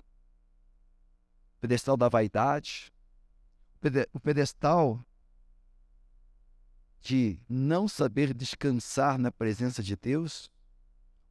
O 1.57 1.61
pedestal 1.61 1.95
da 1.95 2.09
vaidade? 2.09 2.91
O 4.13 4.19
pedestal 4.19 5.05
de 7.05 7.39
não 7.47 7.87
saber 7.87 8.33
descansar 8.33 9.19
na 9.19 9.31
presença 9.31 9.83
de 9.83 9.95
Deus? 9.95 10.47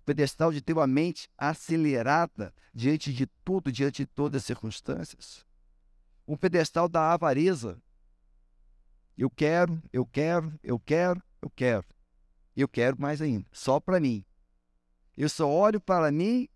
O 0.00 0.04
pedestal 0.04 0.52
de 0.52 0.62
ter 0.62 0.73
uma 0.73 0.87
mente 0.87 1.28
acelerada 1.37 2.54
diante 2.73 3.12
de 3.12 3.26
tudo, 3.45 3.73
diante 3.73 4.04
de 4.04 4.07
todas 4.07 4.43
as 4.43 4.47
circunstâncias? 4.47 5.45
O 6.25 6.37
pedestal 6.37 6.88
da 6.88 7.12
avareza. 7.12 7.83
Eu 9.19 9.28
quero, 9.28 9.83
eu 9.93 10.07
quero, 10.07 10.57
eu 10.62 10.78
quero, 10.78 11.21
eu 11.43 11.50
quero. 11.50 11.85
Eu 12.54 12.69
quero 12.69 13.00
mais 13.00 13.21
ainda, 13.21 13.49
só 13.50 13.81
para 13.81 13.99
mim. 13.99 14.25
Eu 15.16 15.28
só 15.28 15.50
olho 15.50 15.81
para 15.81 16.12
mim 16.12 16.49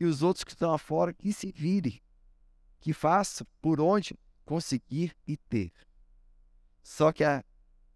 e 0.00 0.04
os 0.04 0.20
outros 0.20 0.42
que 0.42 0.50
estão 0.50 0.72
lá 0.72 0.78
fora 0.78 1.14
que 1.14 1.32
se 1.32 1.52
virem, 1.52 2.02
que 2.80 2.92
façam 2.92 3.46
por 3.60 3.80
onde 3.80 4.18
conseguir 4.44 5.14
e 5.28 5.36
ter. 5.36 5.72
Só 6.82 7.12
que 7.12 7.22
a 7.22 7.44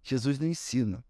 Jesus 0.08 0.38
não 0.38 0.46
ensina. 0.46 1.04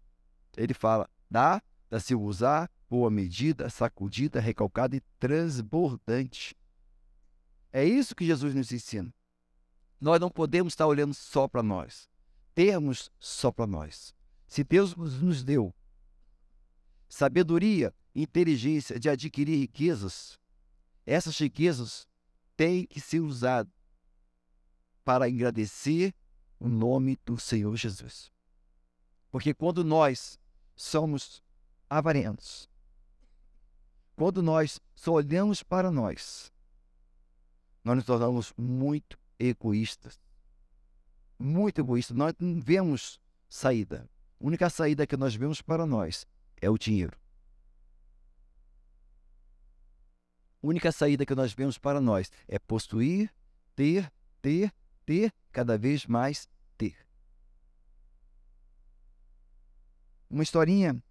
Ele 0.57 0.73
fala: 0.73 1.07
dá, 1.29 1.61
dá-se 1.87 2.15
usar, 2.15 2.67
boa 2.89 3.11
medida, 3.11 3.69
sacudida, 3.69 4.39
recalcada 4.39 4.95
e 4.95 5.01
transbordante. 5.19 6.57
É 7.71 7.85
isso 7.85 8.15
que 8.15 8.25
Jesus 8.25 8.55
nos 8.55 8.71
ensina. 8.71 9.13
Nós 10.01 10.19
não 10.19 10.31
podemos 10.31 10.73
estar 10.73 10.87
olhando 10.87 11.13
só 11.13 11.47
para 11.47 11.61
nós, 11.61 12.09
termos 12.55 13.11
só 13.19 13.51
para 13.51 13.67
nós. 13.67 14.15
Se 14.47 14.63
Deus 14.63 14.95
nos 14.95 15.43
deu 15.43 15.71
sabedoria, 17.07 17.93
inteligência 18.15 18.99
de 18.99 19.09
adquirir 19.09 19.59
riquezas, 19.59 20.39
essas 21.05 21.37
riquezas 21.37 22.07
têm 22.55 22.85
que 22.87 22.99
ser 22.99 23.19
usadas 23.19 23.71
para 25.05 25.25
agradecer 25.25 26.15
o 26.59 26.67
nome 26.67 27.17
do 27.23 27.39
Senhor 27.39 27.75
Jesus. 27.75 28.31
Porque 29.31 29.53
quando 29.53 29.83
nós 29.83 30.39
somos 30.75 31.43
avarentos, 31.89 32.69
quando 34.15 34.41
nós 34.41 34.81
só 34.95 35.13
olhamos 35.13 35.61
para 35.61 35.91
nós, 35.91 36.51
nós 37.83 37.95
nos 37.97 38.05
tornamos 38.05 38.53
muito 38.57 39.17
egoístas. 39.39 40.19
Muito 41.39 41.79
egoístas. 41.79 42.17
Nós 42.17 42.33
não 42.39 42.59
vemos 42.59 43.19
saída. 43.47 44.09
A 44.39 44.45
única 44.45 44.69
saída 44.69 45.07
que 45.07 45.15
nós 45.15 45.35
vemos 45.35 45.61
para 45.61 45.85
nós 45.85 46.25
é 46.59 46.69
o 46.69 46.77
dinheiro. 46.77 47.17
A 50.63 50.67
única 50.67 50.91
saída 50.91 51.25
que 51.25 51.35
nós 51.35 51.53
vemos 51.53 51.77
para 51.77 52.01
nós 52.01 52.31
é 52.47 52.57
possuir, 52.57 53.31
ter, 53.75 54.11
ter, 54.41 54.73
ter, 55.05 55.31
cada 55.51 55.77
vez 55.77 56.05
mais 56.05 56.49
ter. 56.77 56.97
Uma 60.29 60.43
historinha 60.43 61.01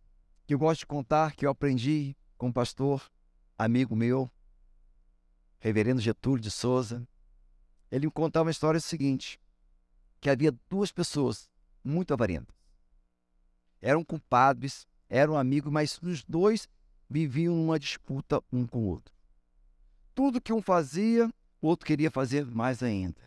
que 0.47 0.53
eu 0.53 0.59
gosto 0.59 0.81
de 0.81 0.87
contar, 0.87 1.35
que 1.35 1.47
eu 1.47 1.51
aprendi 1.51 2.15
com 2.37 2.49
um 2.49 2.53
pastor, 2.53 3.11
amigo 3.57 3.97
meu, 3.97 4.31
reverendo 5.59 6.03
Getúlio 6.03 6.41
de 6.41 6.51
Souza. 6.51 7.09
Ele 7.91 8.07
me 8.07 8.13
contava 8.13 8.45
uma 8.45 8.51
história 8.51 8.79
seguinte, 8.79 9.41
que 10.21 10.29
havia 10.29 10.53
duas 10.69 10.93
pessoas 10.93 11.51
muito 11.83 12.13
avarentas. 12.13 12.55
Eram 13.81 14.05
compadres, 14.05 14.87
eram 15.09 15.39
amigos, 15.39 15.73
mas 15.73 15.99
os 16.03 16.23
dois 16.23 16.69
viviam 17.09 17.55
numa 17.55 17.79
disputa 17.79 18.43
um 18.53 18.67
com 18.67 18.81
o 18.81 18.89
outro. 18.89 19.15
Tudo 20.15 20.41
que 20.41 20.53
um 20.53 20.61
fazia, 20.61 21.33
o 21.61 21.69
outro 21.69 21.87
queria 21.87 22.11
fazer 22.11 22.45
mais 22.45 22.83
ainda. 22.83 23.21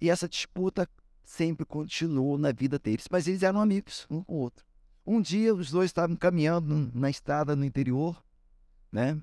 E 0.00 0.08
essa 0.08 0.28
disputa 0.28 0.88
sempre 1.22 1.64
continuou 1.64 2.36
na 2.36 2.52
vida 2.52 2.78
deles, 2.78 3.06
mas 3.10 3.26
eles 3.26 3.42
eram 3.42 3.60
amigos 3.60 4.06
um 4.10 4.22
com 4.22 4.34
o 4.34 4.38
outro. 4.38 4.64
Um 5.04 5.20
dia 5.20 5.54
os 5.54 5.70
dois 5.70 5.90
estavam 5.90 6.16
caminhando 6.16 6.90
na 6.94 7.10
estrada 7.10 7.56
no 7.56 7.64
interior, 7.64 8.22
né? 8.90 9.20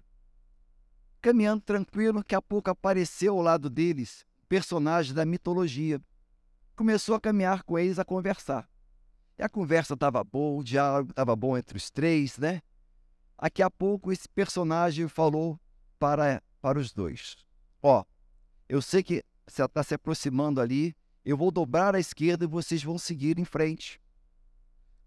Caminhando 1.21 1.61
tranquilo, 1.61 2.19
daqui 2.19 2.35
a 2.35 2.41
pouco 2.41 2.69
apareceu 2.69 3.35
ao 3.35 3.41
lado 3.41 3.69
deles 3.69 4.25
personagem 4.49 5.13
da 5.13 5.23
mitologia. 5.23 6.01
Começou 6.75 7.13
a 7.13 7.21
caminhar 7.21 7.63
com 7.63 7.77
eles 7.77 7.99
a 7.99 8.03
conversar. 8.03 8.67
E 9.37 9.43
a 9.43 9.47
conversa 9.47 9.93
estava 9.93 10.23
boa, 10.23 10.59
o 10.59 10.63
diálogo 10.63 11.11
estava 11.11 11.35
bom 11.35 11.55
entre 11.55 11.77
os 11.77 11.89
três, 11.89 12.37
né? 12.37 12.61
Daqui 13.39 13.61
a 13.61 13.69
pouco 13.69 14.11
esse 14.11 14.27
personagem 14.27 15.07
falou 15.07 15.57
para, 15.97 16.43
para 16.59 16.79
os 16.79 16.91
dois: 16.91 17.37
Ó, 17.81 18.03
eu 18.67 18.81
sei 18.81 19.01
que 19.01 19.23
você 19.47 19.63
está 19.63 19.81
se 19.83 19.93
aproximando 19.93 20.59
ali, 20.59 20.95
eu 21.29 21.37
vou 21.37 21.51
dobrar 21.51 21.93
à 21.93 21.99
esquerda 21.99 22.45
e 22.45 22.47
vocês 22.47 22.83
vão 22.83 22.97
seguir 22.97 23.37
em 23.37 23.45
frente. 23.45 24.01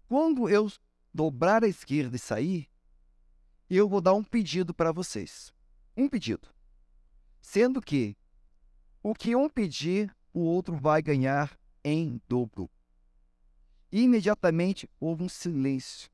Quando 0.07 0.47
eu 0.47 0.71
dobrar 1.13 1.65
à 1.65 1.67
esquerda 1.67 2.15
e 2.15 2.19
sair, 2.19 2.69
eu 3.69 3.89
vou 3.89 3.99
dar 3.99 4.13
um 4.13 4.23
pedido 4.23 4.73
para 4.73 4.93
vocês. 4.93 5.53
Um 5.97 6.07
pedido. 6.07 6.47
Sendo 7.41 7.81
que 7.81 8.15
o 9.03 9.13
que 9.13 9.35
um 9.35 9.49
pedir, 9.49 10.15
o 10.33 10.39
outro 10.39 10.77
vai 10.77 11.01
ganhar 11.01 11.59
em 11.83 12.21
dobro. 12.29 12.69
Imediatamente 13.91 14.89
houve 15.01 15.23
um 15.23 15.29
silêncio 15.29 16.09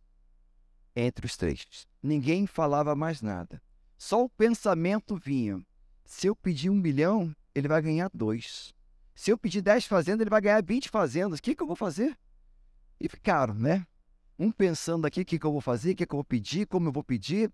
entre 0.96 1.28
os 1.28 1.38
três. 1.38 1.88
Ninguém 2.01 2.48
falava 2.48 2.96
mais 2.96 3.22
nada. 3.22 3.62
Só 3.96 4.24
o 4.24 4.30
pensamento 4.30 5.16
vinha. 5.16 5.63
Se 6.04 6.25
eu 6.25 6.36
pedir 6.36 6.72
um 6.72 6.75
milhão, 6.75 7.32
ele 7.54 7.68
vai 7.68 7.80
ganhar 7.80 8.10
dois. 8.12 8.74
Se 9.20 9.32
eu 9.32 9.38
pedir 9.38 9.62
dez 9.62 9.86
fazendas, 9.86 10.22
ele 10.22 10.30
vai 10.30 10.40
ganhar 10.40 10.64
vinte 10.64 10.88
fazendas. 10.88 11.40
O 11.40 11.42
que, 11.42 11.54
que 11.54 11.62
eu 11.62 11.68
vou 11.68 11.76
fazer? 11.76 12.18
E 12.98 13.10
ficaram, 13.10 13.54
né? 13.54 13.86
Um 14.40 14.50
pensando 14.50 15.06
aqui 15.06 15.20
o 15.20 15.26
que, 15.26 15.38
que 15.38 15.46
eu 15.46 15.52
vou 15.52 15.60
fazer, 15.60 15.92
o 15.92 15.96
que, 15.98 16.06
que 16.06 16.14
eu 16.14 16.20
vou 16.20 16.24
pedir, 16.24 16.66
como 16.66 16.88
eu 16.88 16.92
vou 16.94 17.04
pedir. 17.04 17.52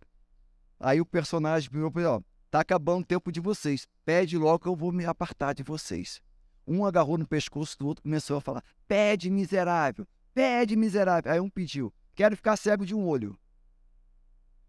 Aí 0.79 1.01
o 1.01 1.05
personagem 1.07 1.67
virou 1.71 1.91
para 1.91 2.17
ó, 2.17 2.21
tá 2.51 2.59
acabando 2.59 3.01
o 3.01 3.05
tempo 3.07 3.31
de 3.31 3.39
vocês. 3.39 3.87
Pede 4.05 4.37
logo 4.37 4.59
que 4.59 4.67
eu 4.67 4.75
vou 4.75 4.91
me 4.91 5.05
apartar 5.05 5.53
de 5.55 5.63
vocês. 5.63 6.21
Um 6.67 6.85
agarrou 6.85 7.17
no 7.17 7.27
pescoço 7.27 7.75
do 7.79 7.87
outro 7.87 8.03
começou 8.03 8.37
a 8.37 8.41
falar: 8.41 8.63
Pede, 8.87 9.31
miserável, 9.31 10.07
pede, 10.35 10.75
miserável. 10.75 11.31
Aí 11.31 11.39
um 11.39 11.49
pediu: 11.49 11.91
Quero 12.13 12.35
ficar 12.35 12.57
cego 12.57 12.85
de 12.85 12.93
um 12.93 13.07
olho. 13.07 13.35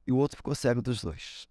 E 0.07 0.13
o 0.13 0.17
outro 0.17 0.39
ficou 0.39 0.55
cego 0.55 0.81
dos 0.81 1.03
dois. 1.03 1.47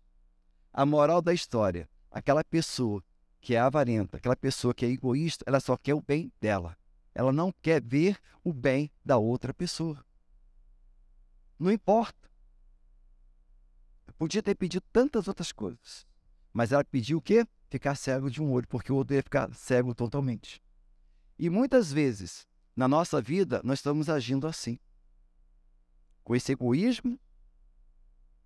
A 0.74 0.88
moral 0.88 1.22
da 1.22 1.36
história: 1.36 1.88
aquela 2.10 2.44
pessoa 2.44 3.04
que 3.46 3.54
é 3.54 3.60
avarenta, 3.60 4.18
aquela 4.18 4.36
pessoa 4.36 4.74
que 4.74 4.84
é 4.84 4.90
egoísta, 4.90 5.46
ela 5.48 5.60
só 5.60 5.78
quer 5.78 5.94
o 5.94 6.02
bem 6.02 6.34
dela. 6.42 6.75
Ela 7.14 7.32
não 7.32 7.52
quer 7.62 7.80
ver 7.80 8.20
o 8.44 8.52
bem 8.52 8.92
da 9.06 9.20
outra 9.20 9.54
pessoa. 9.54 10.04
Não 11.60 11.72
importa. 11.72 12.28
Eu 14.08 14.16
podia 14.16 14.42
ter 14.42 14.56
pedido 14.56 14.84
tantas 14.92 15.28
outras 15.28 15.52
coisas. 15.52 16.08
Mas 16.52 16.72
ela 16.72 16.84
pediu 16.84 17.20
o 17.20 17.22
quê? 17.22 17.46
Ficar 17.70 17.94
cego 17.94 18.32
de 18.32 18.42
um 18.42 18.52
olho, 18.52 18.68
porque 18.68 18.92
o 18.92 18.96
outro 18.96 19.16
ia 19.16 19.22
ficar 19.22 19.54
cego 19.54 19.94
totalmente. 19.94 20.60
E 21.38 21.48
muitas 21.48 21.94
vezes, 21.94 22.48
na 22.75 22.88
nossa 22.88 23.22
vida, 23.22 23.62
nós 23.64 23.78
estamos 23.78 24.10
agindo 24.10 24.48
assim. 24.48 24.80
Com 26.24 26.36
esse 26.36 26.52
egoísmo 26.52 27.20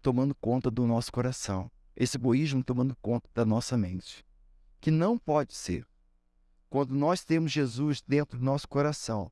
tomando 0.01 0.35
conta 0.35 0.69
do 0.69 0.85
nosso 0.85 1.09
coração. 1.09 1.71
Esse 1.95 2.17
egoísmo 2.17 2.61
tomando 2.61 2.97
conta 2.97 3.29
da 3.33 3.45
nossa 3.45 3.77
mente. 3.77 4.27
Que 4.79 4.91
não 4.91 5.17
pode 5.17 5.53
ser. 5.53 5.85
Quando 6.69 6.93
nós 6.93 7.23
temos 7.23 7.51
Jesus 7.51 8.01
dentro 8.01 8.37
do 8.37 8.45
nosso 8.45 8.67
coração, 8.67 9.31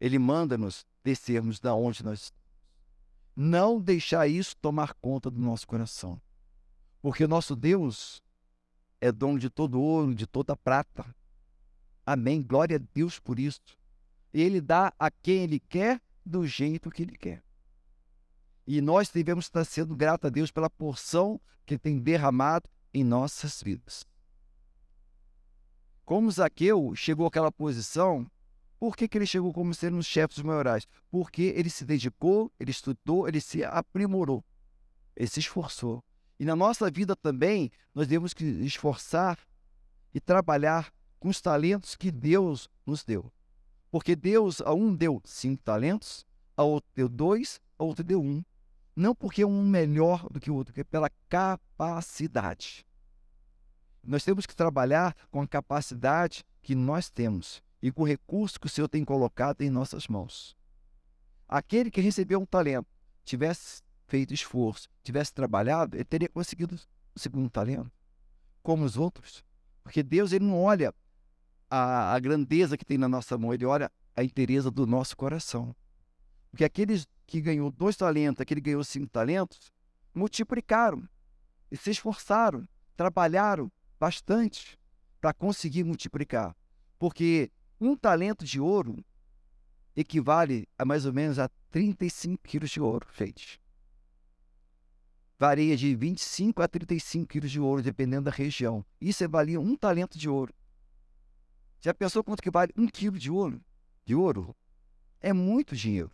ele 0.00 0.18
manda-nos 0.18 0.86
descermos 1.04 1.60
da 1.60 1.74
onde 1.74 2.02
nós 2.02 2.22
estamos. 2.22 2.38
Não 3.36 3.80
deixar 3.80 4.26
isso 4.26 4.56
tomar 4.56 4.94
conta 4.94 5.30
do 5.30 5.40
nosso 5.40 5.66
coração. 5.66 6.20
Porque 7.00 7.24
o 7.24 7.28
nosso 7.28 7.54
Deus 7.54 8.22
é 9.00 9.12
dono 9.12 9.38
de 9.38 9.48
todo 9.48 9.80
ouro, 9.80 10.14
de 10.14 10.26
toda 10.26 10.56
prata. 10.56 11.04
Amém. 12.04 12.42
Glória 12.42 12.76
a 12.76 12.80
Deus 12.94 13.20
por 13.20 13.38
isso. 13.38 13.60
Ele 14.32 14.60
dá 14.60 14.92
a 14.98 15.10
quem 15.10 15.44
ele 15.44 15.60
quer 15.60 16.00
do 16.24 16.46
jeito 16.46 16.90
que 16.90 17.02
ele 17.02 17.16
quer. 17.16 17.42
E 18.66 18.80
nós 18.80 19.08
devemos 19.08 19.46
estar 19.46 19.64
sendo 19.64 19.96
gratos 19.96 20.26
a 20.26 20.30
Deus 20.30 20.50
pela 20.50 20.68
porção 20.68 21.40
que 21.64 21.78
tem 21.78 21.98
derramado 21.98 22.68
em 22.92 23.04
nossas 23.04 23.62
vidas. 23.62 24.04
Como 26.08 26.30
Zaqueu 26.30 26.94
chegou 26.96 27.26
àquela 27.26 27.52
posição, 27.52 28.26
por 28.80 28.96
que, 28.96 29.06
que 29.06 29.18
ele 29.18 29.26
chegou 29.26 29.52
como 29.52 29.74
sendo 29.74 29.98
um 29.98 30.02
chefe 30.02 30.36
dos 30.36 30.42
maiorais? 30.42 30.88
Porque 31.10 31.52
ele 31.54 31.68
se 31.68 31.84
dedicou, 31.84 32.50
ele 32.58 32.70
estudou, 32.70 33.28
ele 33.28 33.42
se 33.42 33.62
aprimorou, 33.62 34.42
ele 35.14 35.28
se 35.28 35.40
esforçou. 35.40 36.02
E 36.40 36.46
na 36.46 36.56
nossa 36.56 36.90
vida 36.90 37.14
também, 37.14 37.70
nós 37.94 38.08
devemos 38.08 38.32
que 38.32 38.42
esforçar 38.42 39.38
e 40.14 40.18
trabalhar 40.18 40.90
com 41.20 41.28
os 41.28 41.42
talentos 41.42 41.94
que 41.94 42.10
Deus 42.10 42.70
nos 42.86 43.04
deu. 43.04 43.30
Porque 43.90 44.16
Deus, 44.16 44.62
a 44.62 44.72
um 44.72 44.94
deu 44.94 45.20
cinco 45.26 45.62
talentos, 45.62 46.24
a 46.56 46.62
outro 46.62 46.90
deu 46.94 47.10
dois, 47.10 47.60
a 47.78 47.84
outro 47.84 48.02
deu 48.02 48.22
um. 48.22 48.42
Não 48.96 49.14
porque 49.14 49.44
um 49.44 49.62
melhor 49.62 50.26
do 50.30 50.40
que 50.40 50.50
o 50.50 50.54
outro, 50.54 50.72
porque 50.72 50.84
pela 50.84 51.10
capacidade. 51.28 52.87
Nós 54.08 54.24
temos 54.24 54.46
que 54.46 54.56
trabalhar 54.56 55.14
com 55.30 55.42
a 55.42 55.46
capacidade 55.46 56.42
que 56.62 56.74
nós 56.74 57.10
temos 57.10 57.62
e 57.82 57.92
com 57.92 58.04
o 58.04 58.06
recurso 58.06 58.58
que 58.58 58.64
o 58.64 58.70
Senhor 58.70 58.88
tem 58.88 59.04
colocado 59.04 59.60
em 59.60 59.68
nossas 59.68 60.08
mãos. 60.08 60.56
Aquele 61.46 61.90
que 61.90 62.00
recebeu 62.00 62.40
um 62.40 62.46
talento, 62.46 62.88
tivesse 63.22 63.82
feito 64.06 64.32
esforço, 64.32 64.88
tivesse 65.02 65.34
trabalhado, 65.34 65.94
ele 65.94 66.04
teria 66.04 66.28
conseguido 66.30 66.80
o 67.14 67.18
segundo 67.20 67.50
talento, 67.50 67.92
como 68.62 68.82
os 68.82 68.96
outros. 68.96 69.44
Porque 69.84 70.02
Deus 70.02 70.32
ele 70.32 70.46
não 70.46 70.58
olha 70.58 70.94
a, 71.70 72.14
a 72.14 72.18
grandeza 72.18 72.78
que 72.78 72.86
tem 72.86 72.96
na 72.96 73.10
nossa 73.10 73.36
mão, 73.36 73.52
ele 73.52 73.66
olha 73.66 73.92
a 74.16 74.24
inteireza 74.24 74.70
do 74.70 74.86
nosso 74.86 75.14
coração. 75.18 75.76
Porque 76.50 76.64
aqueles 76.64 77.06
que 77.26 77.42
ganhou 77.42 77.70
dois 77.70 77.94
talentos, 77.94 78.40
aquele 78.40 78.62
que 78.62 78.70
ganhou 78.70 78.84
cinco 78.84 79.10
talentos, 79.10 79.70
multiplicaram 80.14 81.06
e 81.70 81.76
se 81.76 81.90
esforçaram, 81.90 82.66
trabalharam 82.96 83.70
bastante 83.98 84.78
para 85.20 85.32
conseguir 85.32 85.84
multiplicar. 85.84 86.56
Porque 86.98 87.50
um 87.80 87.96
talento 87.96 88.44
de 88.44 88.60
ouro 88.60 89.04
equivale 89.96 90.68
a 90.78 90.84
mais 90.84 91.04
ou 91.04 91.12
menos 91.12 91.38
a 91.38 91.48
35 91.70 92.42
quilos 92.42 92.70
de 92.70 92.80
ouro 92.80 93.06
feitos. 93.10 93.58
Varia 95.38 95.76
de 95.76 95.94
25 95.94 96.62
a 96.62 96.68
35 96.68 97.26
quilos 97.26 97.50
de 97.50 97.60
ouro, 97.60 97.82
dependendo 97.82 98.24
da 98.24 98.30
região. 98.30 98.84
Isso 99.00 99.28
valia 99.28 99.60
um 99.60 99.76
talento 99.76 100.18
de 100.18 100.28
ouro. 100.28 100.52
Já 101.80 101.94
pensou 101.94 102.24
quanto 102.24 102.42
que 102.42 102.50
vale 102.50 102.72
um 102.76 102.88
quilo 102.88 103.18
de 103.18 103.30
ouro? 103.30 103.60
De 104.04 104.14
ouro? 104.14 104.54
É 105.20 105.32
muito 105.32 105.76
dinheiro. 105.76 106.10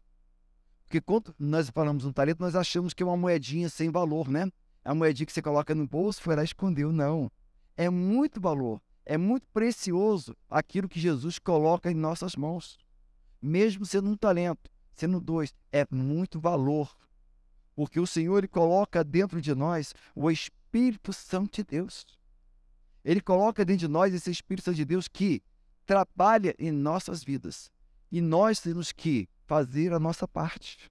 Porque 0.85 1.01
quando 1.01 1.35
nós 1.38 1.70
falamos 1.70 2.05
um 2.05 2.12
talento, 2.12 2.40
nós 2.40 2.55
achamos 2.55 2.92
que 2.92 3.03
é 3.03 3.07
uma 3.07 3.16
moedinha 3.16 3.70
sem 3.70 3.90
valor, 3.90 4.29
né? 4.29 4.51
É 4.85 4.90
a 4.90 4.94
moedinha 4.94 5.27
que 5.27 5.33
você 5.33 5.40
coloca 5.40 5.75
no 5.75 5.87
bolso, 5.87 6.20
foi 6.20 6.37
lá 6.37 6.42
e 6.42 6.44
escondeu. 6.44 6.92
Não. 6.92 7.31
É 7.76 7.90
muito 7.90 8.40
valor. 8.40 8.80
É 9.06 9.18
muito 9.18 9.46
precioso 9.52 10.34
aquilo 10.48 10.88
que 10.88 10.98
Jesus 10.98 11.38
coloca 11.38 11.90
em 11.90 11.94
nossas 11.94 12.37
mãos. 12.37 12.78
Mesmo 13.40 13.84
sendo 13.84 14.08
um 14.08 14.16
talento, 14.16 14.70
sendo 14.94 15.20
dois, 15.20 15.54
é 15.70 15.87
muito 15.90 16.40
valor. 16.40 16.96
Porque 17.74 18.00
o 18.00 18.06
Senhor 18.06 18.38
ele 18.38 18.48
coloca 18.48 19.04
dentro 19.04 19.40
de 19.42 19.54
nós 19.54 19.94
o 20.14 20.30
Espírito 20.30 21.12
Santo 21.12 21.56
de 21.56 21.64
Deus. 21.64 22.06
Ele 23.04 23.20
coloca 23.20 23.64
dentro 23.64 23.80
de 23.80 23.88
nós 23.88 24.14
esse 24.14 24.30
Espírito 24.30 24.64
Santo 24.64 24.76
de 24.76 24.84
Deus 24.84 25.06
que 25.06 25.42
trabalha 25.84 26.54
em 26.58 26.70
nossas 26.70 27.22
vidas. 27.22 27.70
E 28.10 28.20
nós 28.20 28.60
temos 28.60 28.92
que 28.92 29.28
fazer 29.46 29.92
a 29.92 29.98
nossa 29.98 30.26
parte, 30.26 30.90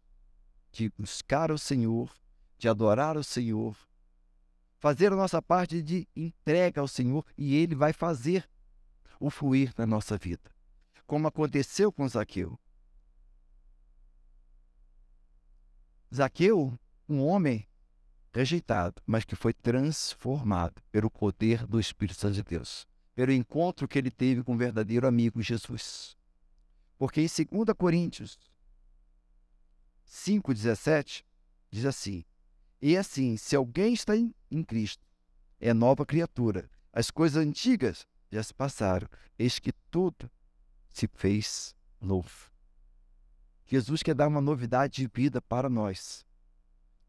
de 0.72 0.92
buscar 0.98 1.52
o 1.52 1.58
Senhor, 1.58 2.12
de 2.58 2.70
adorar 2.70 3.18
o 3.18 3.24
Senhor, 3.24 3.76
fazer 4.84 5.14
a 5.14 5.16
nossa 5.16 5.42
parte 5.42 5.82
de 5.82 6.06
entrega 6.14 6.82
ao 6.82 6.90
Senhor 6.90 7.26
e 7.38 7.56
Ele 7.56 7.74
vai 7.74 7.94
fazer 7.94 8.50
o 9.18 9.30
fluir 9.30 9.74
na 9.78 9.86
nossa 9.86 10.18
vida, 10.18 10.52
como 11.08 11.26
aconteceu 11.26 11.90
com 11.90 12.06
Zaqueu. 12.06 12.60
Zaqueu, 16.14 16.78
um 17.08 17.24
homem 17.24 17.66
rejeitado, 18.34 19.02
mas 19.08 19.24
que 19.24 19.38
foi 19.38 19.54
transformado 19.54 20.84
pelo 20.92 21.10
poder 21.10 21.66
do 21.66 21.80
Espírito 21.80 22.20
Santo 22.20 22.34
de 22.34 22.44
Deus, 22.44 22.86
pelo 23.16 23.32
encontro 23.32 23.88
que 23.88 23.98
ele 23.98 24.12
teve 24.12 24.44
com 24.44 24.54
o 24.54 24.58
verdadeiro 24.58 25.08
amigo 25.08 25.42
Jesus. 25.42 26.18
Porque 26.98 27.22
em 27.22 27.28
2 27.28 27.74
Coríntios 27.78 28.38
5,17 30.06 31.24
diz 31.72 31.86
assim: 31.86 32.26
E 32.86 32.98
assim, 32.98 33.38
se 33.38 33.56
alguém 33.56 33.94
está 33.94 34.14
em, 34.14 34.36
em 34.52 34.62
Cristo, 34.62 35.08
é 35.58 35.74
nova 35.74 36.06
criatura. 36.06 36.70
As 36.92 37.10
coisas 37.10 37.42
antigas 37.42 38.06
já 38.30 38.44
se 38.44 38.54
passaram, 38.54 39.08
eis 39.40 39.58
que 39.58 39.72
tudo 39.90 40.30
se 40.90 41.08
fez 41.08 41.74
novo. 42.02 42.52
Jesus 43.66 44.04
quer 44.04 44.14
dar 44.14 44.28
uma 44.28 44.42
novidade 44.42 45.02
de 45.02 45.10
vida 45.14 45.42
para 45.42 45.70
nós. 45.70 46.26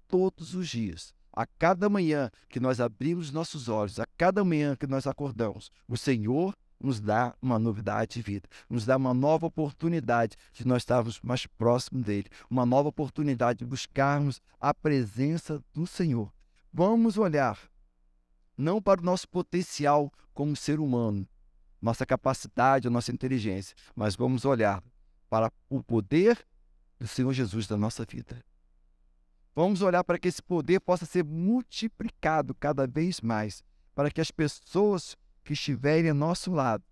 Todos 0.06 0.54
os 0.54 0.68
dias, 0.68 1.12
a 1.32 1.44
cada 1.44 1.88
manhã 1.88 2.30
que 2.48 2.60
nós 2.60 2.80
abrimos 2.80 3.32
nossos 3.32 3.68
olhos, 3.68 3.98
a 3.98 4.06
cada 4.16 4.44
manhã 4.44 4.76
que 4.76 4.86
nós 4.86 5.08
acordamos, 5.08 5.72
o 5.88 5.96
Senhor 5.96 6.54
nos 6.84 7.00
dá 7.00 7.34
uma 7.40 7.58
novidade 7.58 8.14
de 8.14 8.22
vida, 8.22 8.46
nos 8.68 8.84
dá 8.84 8.96
uma 8.96 9.14
nova 9.14 9.46
oportunidade 9.46 10.36
de 10.52 10.66
nós 10.66 10.82
estarmos 10.82 11.18
mais 11.22 11.46
próximos 11.46 12.04
dele, 12.04 12.28
uma 12.50 12.66
nova 12.66 12.90
oportunidade 12.90 13.60
de 13.60 13.64
buscarmos 13.64 14.40
a 14.60 14.74
presença 14.74 15.62
do 15.72 15.86
Senhor. 15.86 16.30
Vamos 16.70 17.16
olhar 17.16 17.58
não 18.56 18.82
para 18.82 19.00
o 19.00 19.04
nosso 19.04 19.26
potencial 19.28 20.12
como 20.34 20.54
ser 20.54 20.78
humano, 20.78 21.26
nossa 21.80 22.04
capacidade, 22.04 22.86
a 22.86 22.90
nossa 22.90 23.10
inteligência, 23.10 23.74
mas 23.96 24.14
vamos 24.14 24.44
olhar 24.44 24.82
para 25.30 25.50
o 25.70 25.82
poder 25.82 26.46
do 27.00 27.08
Senhor 27.08 27.32
Jesus 27.32 27.66
da 27.66 27.78
nossa 27.78 28.04
vida. 28.04 28.44
Vamos 29.54 29.80
olhar 29.80 30.04
para 30.04 30.18
que 30.18 30.28
esse 30.28 30.42
poder 30.42 30.80
possa 30.80 31.06
ser 31.06 31.24
multiplicado 31.24 32.54
cada 32.54 32.86
vez 32.86 33.20
mais, 33.20 33.62
para 33.94 34.10
que 34.10 34.20
as 34.20 34.30
pessoas 34.30 35.16
que 35.44 35.52
estiverem 35.52 36.10
ao 36.10 36.16
nosso 36.16 36.50
lado 36.50 36.82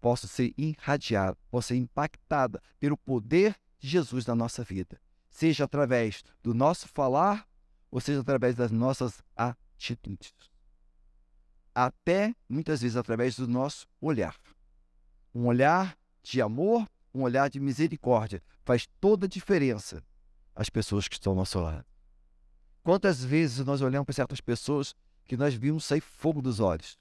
possam 0.00 0.28
ser 0.28 0.52
irradiadas, 0.58 1.38
possam 1.50 1.68
ser 1.68 1.76
impactadas 1.76 2.60
pelo 2.78 2.96
poder 2.96 3.56
de 3.78 3.88
Jesus 3.88 4.26
na 4.26 4.34
nossa 4.34 4.62
vida, 4.62 5.00
seja 5.30 5.64
através 5.64 6.22
do 6.42 6.52
nosso 6.52 6.88
falar 6.88 7.48
ou 7.90 8.00
seja 8.00 8.20
através 8.20 8.54
das 8.54 8.70
nossas 8.70 9.22
atitudes. 9.34 10.34
Até 11.74 12.34
muitas 12.48 12.82
vezes 12.82 12.96
através 12.96 13.36
do 13.36 13.48
nosso 13.48 13.86
olhar. 14.00 14.36
Um 15.34 15.46
olhar 15.46 15.96
de 16.22 16.42
amor, 16.42 16.88
um 17.14 17.22
olhar 17.22 17.48
de 17.48 17.58
misericórdia 17.58 18.42
faz 18.64 18.86
toda 19.00 19.26
a 19.26 19.28
diferença 19.28 20.02
às 20.54 20.68
pessoas 20.68 21.08
que 21.08 21.14
estão 21.14 21.32
ao 21.32 21.36
nosso 21.36 21.58
lado. 21.60 21.84
Quantas 22.82 23.24
vezes 23.24 23.64
nós 23.64 23.80
olhamos 23.80 24.04
para 24.04 24.14
certas 24.14 24.40
pessoas 24.40 24.94
que 25.24 25.36
nós 25.36 25.54
vimos 25.54 25.84
sair 25.84 26.00
fogo 26.02 26.42
dos 26.42 26.60
olhos? 26.60 26.98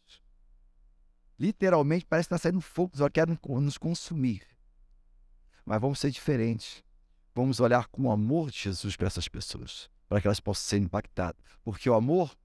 Literalmente 1.40 2.06
parece 2.06 2.28
que 2.30 2.36
está 2.36 2.50
saindo 2.50 2.62
fogo 2.62 2.92
olhos, 3.00 3.12
querem 3.14 3.38
nos 3.44 3.78
consumir. 3.78 4.46
Mas 5.66 5.82
vamos 5.82 6.00
ser 6.00 6.12
diferentes. 6.12 6.84
Vamos 7.34 7.60
olhar 7.60 7.88
com 7.88 8.04
o 8.04 8.12
amor 8.12 8.52
de 8.52 8.60
Jesus 8.60 8.96
para 8.96 9.08
essas 9.08 9.28
pessoas, 9.28 9.90
para 10.08 10.22
que 10.22 10.28
elas 10.28 10.40
possam 10.40 10.70
ser 10.70 10.78
impactadas. 10.78 11.42
Porque 11.64 11.90
o 11.90 11.94
amor 11.96 12.36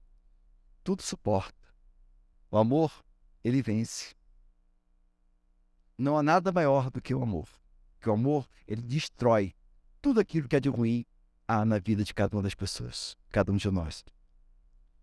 tudo 0.83 1.03
suporta. 1.03 1.69
O 2.49 2.57
amor, 2.57 2.91
ele 3.43 3.61
vence. 3.61 4.15
Não 5.97 6.17
há 6.17 6.23
nada 6.23 6.51
maior 6.51 6.89
do 6.89 7.01
que 7.01 7.13
o 7.13 7.21
amor. 7.21 7.47
Que 8.01 8.09
o 8.09 8.13
amor, 8.13 8.49
ele 8.67 8.81
destrói 8.81 9.53
tudo 10.01 10.19
aquilo 10.19 10.47
que 10.47 10.55
é 10.55 10.59
de 10.59 10.69
ruim 10.69 11.05
há 11.47 11.63
na 11.65 11.77
vida 11.77 12.03
de 12.03 12.13
cada 12.13 12.35
uma 12.35 12.43
das 12.43 12.55
pessoas, 12.55 13.15
cada 13.29 13.51
um 13.51 13.57
de 13.57 13.69
nós. 13.69 14.03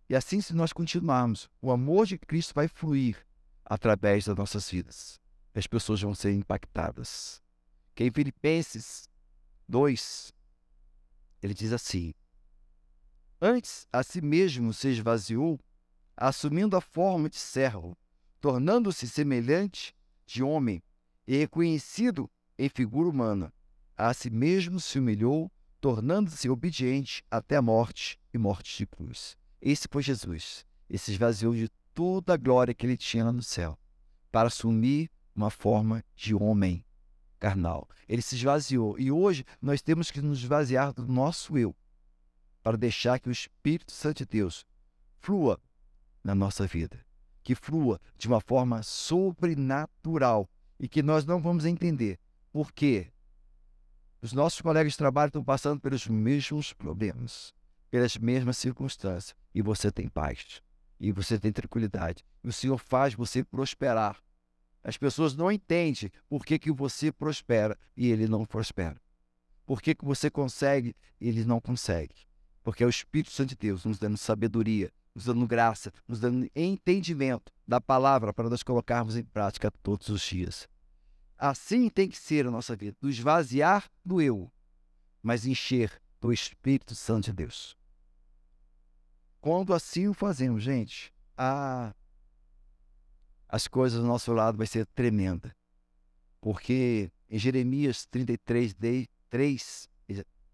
E 0.09 0.15
assim, 0.15 0.41
se 0.41 0.53
nós 0.53 0.73
continuarmos, 0.73 1.49
o 1.61 1.71
amor 1.71 2.05
de 2.05 2.17
Cristo 2.17 2.53
vai 2.53 2.67
fluir 2.67 3.25
através 3.69 4.25
das 4.25 4.35
nossas 4.35 4.69
vidas. 4.69 5.19
As 5.53 5.67
pessoas 5.67 6.01
vão 6.01 6.15
ser 6.15 6.33
impactadas. 6.33 7.41
Que 7.93 8.05
em 8.05 8.11
Filipenses 8.11 9.09
2, 9.67 10.33
ele 11.41 11.53
diz 11.53 11.73
assim: 11.73 12.13
Antes 13.41 13.87
a 13.91 14.03
si 14.03 14.21
mesmo 14.21 14.73
se 14.73 14.89
esvaziou, 14.89 15.59
assumindo 16.15 16.77
a 16.77 16.81
forma 16.81 17.29
de 17.29 17.37
servo, 17.37 17.97
tornando-se 18.39 19.07
semelhante 19.07 19.95
de 20.25 20.41
homem 20.41 20.81
e 21.27 21.37
reconhecido 21.37 22.29
em 22.57 22.69
figura 22.69 23.09
humana. 23.09 23.53
A 23.95 24.13
si 24.13 24.29
mesmo 24.29 24.79
se 24.79 24.99
humilhou, 24.99 25.51
tornando-se 25.81 26.49
obediente 26.49 27.23
até 27.29 27.55
a 27.55 27.61
morte 27.61 28.19
e 28.33 28.37
morte 28.37 28.77
de 28.77 28.85
cruz. 28.85 29.35
Esse 29.59 29.87
foi 29.89 30.03
Jesus. 30.03 30.65
Ele 30.89 30.99
se 30.99 31.11
esvaziou 31.11 31.53
de 31.53 31.69
toda 31.97 32.35
a 32.35 32.37
glória 32.37 32.75
que 32.75 32.85
ele 32.85 32.95
tinha 32.95 33.25
lá 33.25 33.31
no 33.31 33.41
céu 33.41 33.75
para 34.31 34.49
assumir 34.49 35.09
uma 35.35 35.49
forma 35.49 36.05
de 36.15 36.35
homem 36.35 36.85
carnal. 37.39 37.89
Ele 38.07 38.21
se 38.21 38.35
esvaziou 38.35 38.99
e 38.99 39.11
hoje 39.11 39.43
nós 39.59 39.81
temos 39.81 40.11
que 40.11 40.21
nos 40.21 40.37
esvaziar 40.37 40.93
do 40.93 41.07
nosso 41.07 41.57
eu 41.57 41.75
para 42.61 42.77
deixar 42.77 43.19
que 43.19 43.27
o 43.27 43.31
Espírito 43.31 43.91
Santo 43.91 44.17
de 44.17 44.25
Deus 44.27 44.63
flua 45.17 45.59
na 46.23 46.35
nossa 46.35 46.67
vida, 46.67 47.03
que 47.41 47.55
flua 47.55 47.99
de 48.15 48.27
uma 48.27 48.41
forma 48.41 48.83
sobrenatural 48.83 50.47
e 50.79 50.87
que 50.87 51.01
nós 51.01 51.25
não 51.25 51.41
vamos 51.41 51.65
entender 51.65 52.19
por 52.51 52.71
quê. 52.71 53.11
Os 54.21 54.33
nossos 54.33 54.61
colegas 54.61 54.93
de 54.93 54.99
trabalho 54.99 55.29
estão 55.29 55.43
passando 55.43 55.81
pelos 55.81 56.07
mesmos 56.07 56.73
problemas, 56.73 57.55
pelas 57.89 58.15
mesmas 58.17 58.55
circunstâncias 58.57 59.35
e 59.51 59.63
você 59.63 59.91
tem 59.91 60.07
paz 60.07 60.61
e 60.99 61.11
você 61.11 61.39
tem 61.39 61.51
tranquilidade. 61.51 62.23
O 62.43 62.51
Senhor 62.51 62.77
faz 62.77 63.13
você 63.13 63.43
prosperar. 63.43 64.21
As 64.83 64.97
pessoas 64.97 65.35
não 65.35 65.51
entendem 65.51 66.11
por 66.29 66.45
que, 66.45 66.57
que 66.57 66.71
você 66.71 67.11
prospera 67.11 67.77
e 67.95 68.09
ele 68.09 68.27
não 68.27 68.45
prospera. 68.45 68.99
Por 69.65 69.81
que, 69.81 69.93
que 69.93 70.05
você 70.05 70.29
consegue 70.29 70.95
e 71.19 71.27
ele 71.27 71.43
não 71.43 71.59
consegue. 71.59 72.15
Porque 72.63 72.83
é 72.83 72.87
o 72.87 72.89
Espírito 72.89 73.31
Santo 73.31 73.49
de 73.49 73.55
Deus 73.55 73.85
nos 73.85 73.99
dando 73.99 74.17
sabedoria, 74.17 74.91
nos 75.13 75.25
dando 75.25 75.45
graça, 75.47 75.91
nos 76.07 76.19
dando 76.19 76.49
entendimento 76.55 77.51
da 77.67 77.81
palavra 77.81 78.33
para 78.33 78.49
nós 78.49 78.63
colocarmos 78.63 79.17
em 79.17 79.23
prática 79.23 79.71
todos 79.83 80.09
os 80.09 80.21
dias. 80.21 80.69
Assim 81.37 81.89
tem 81.89 82.07
que 82.07 82.17
ser 82.17 82.47
a 82.47 82.51
nossa 82.51 82.75
vida, 82.75 82.95
do 82.99 83.09
esvaziar 83.09 83.89
do 84.03 84.21
eu, 84.21 84.51
mas 85.21 85.45
encher 85.45 86.01
do 86.19 86.31
Espírito 86.31 86.95
Santo 86.95 87.25
de 87.25 87.33
Deus. 87.33 87.77
Quando 89.39 89.73
assim 89.73 90.07
o 90.07 90.13
fazemos, 90.13 90.63
gente, 90.63 91.13
a... 91.37 91.93
as 93.47 93.67
coisas 93.67 94.01
do 94.01 94.07
nosso 94.07 94.33
lado 94.33 94.57
vai 94.57 94.67
ser 94.67 94.85
tremenda. 94.87 95.55
Porque 96.41 97.11
em 97.29 97.37
Jeremias 97.37 98.05
33, 98.05 98.75
3, 99.29 99.89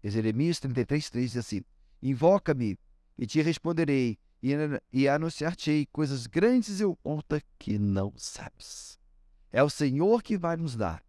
Jeremias 0.02 0.60
33, 0.60 1.10
3 1.10 1.32
diz 1.32 1.36
assim: 1.36 1.62
Invoca-me 2.02 2.78
e 3.16 3.26
te 3.26 3.40
responderei, 3.40 4.18
e, 4.42 4.52
e 4.92 5.08
anunciar-te-ei 5.08 5.86
coisas 5.86 6.26
grandes 6.26 6.80
e 6.80 6.84
ocultas 6.84 7.42
que 7.58 7.78
não 7.78 8.12
sabes. 8.16 8.98
É 9.50 9.62
o 9.62 9.70
Senhor 9.70 10.22
que 10.22 10.36
vai 10.36 10.56
nos 10.56 10.76
dar 10.76 11.02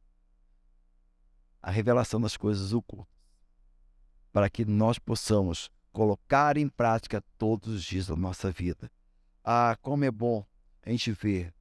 a 1.61 1.71
revelação 1.71 2.21
das 2.21 2.37
coisas 2.37 2.73
ocultas, 2.73 3.13
para 4.31 4.49
que 4.49 4.63
nós 4.63 4.99
possamos 4.99 5.71
colocar 5.95 6.57
em 6.57 6.67
prática 6.67 7.23
todos 7.37 7.73
os 7.73 7.81
dias 7.81 8.07
da 8.07 8.17
nossa 8.17 8.51
vida. 8.51 8.91
Ah, 9.41 9.77
como 9.81 10.03
é 10.03 10.11
bom 10.11 10.45
a 10.83 10.89
gente 10.89 11.09
ver 11.13 11.53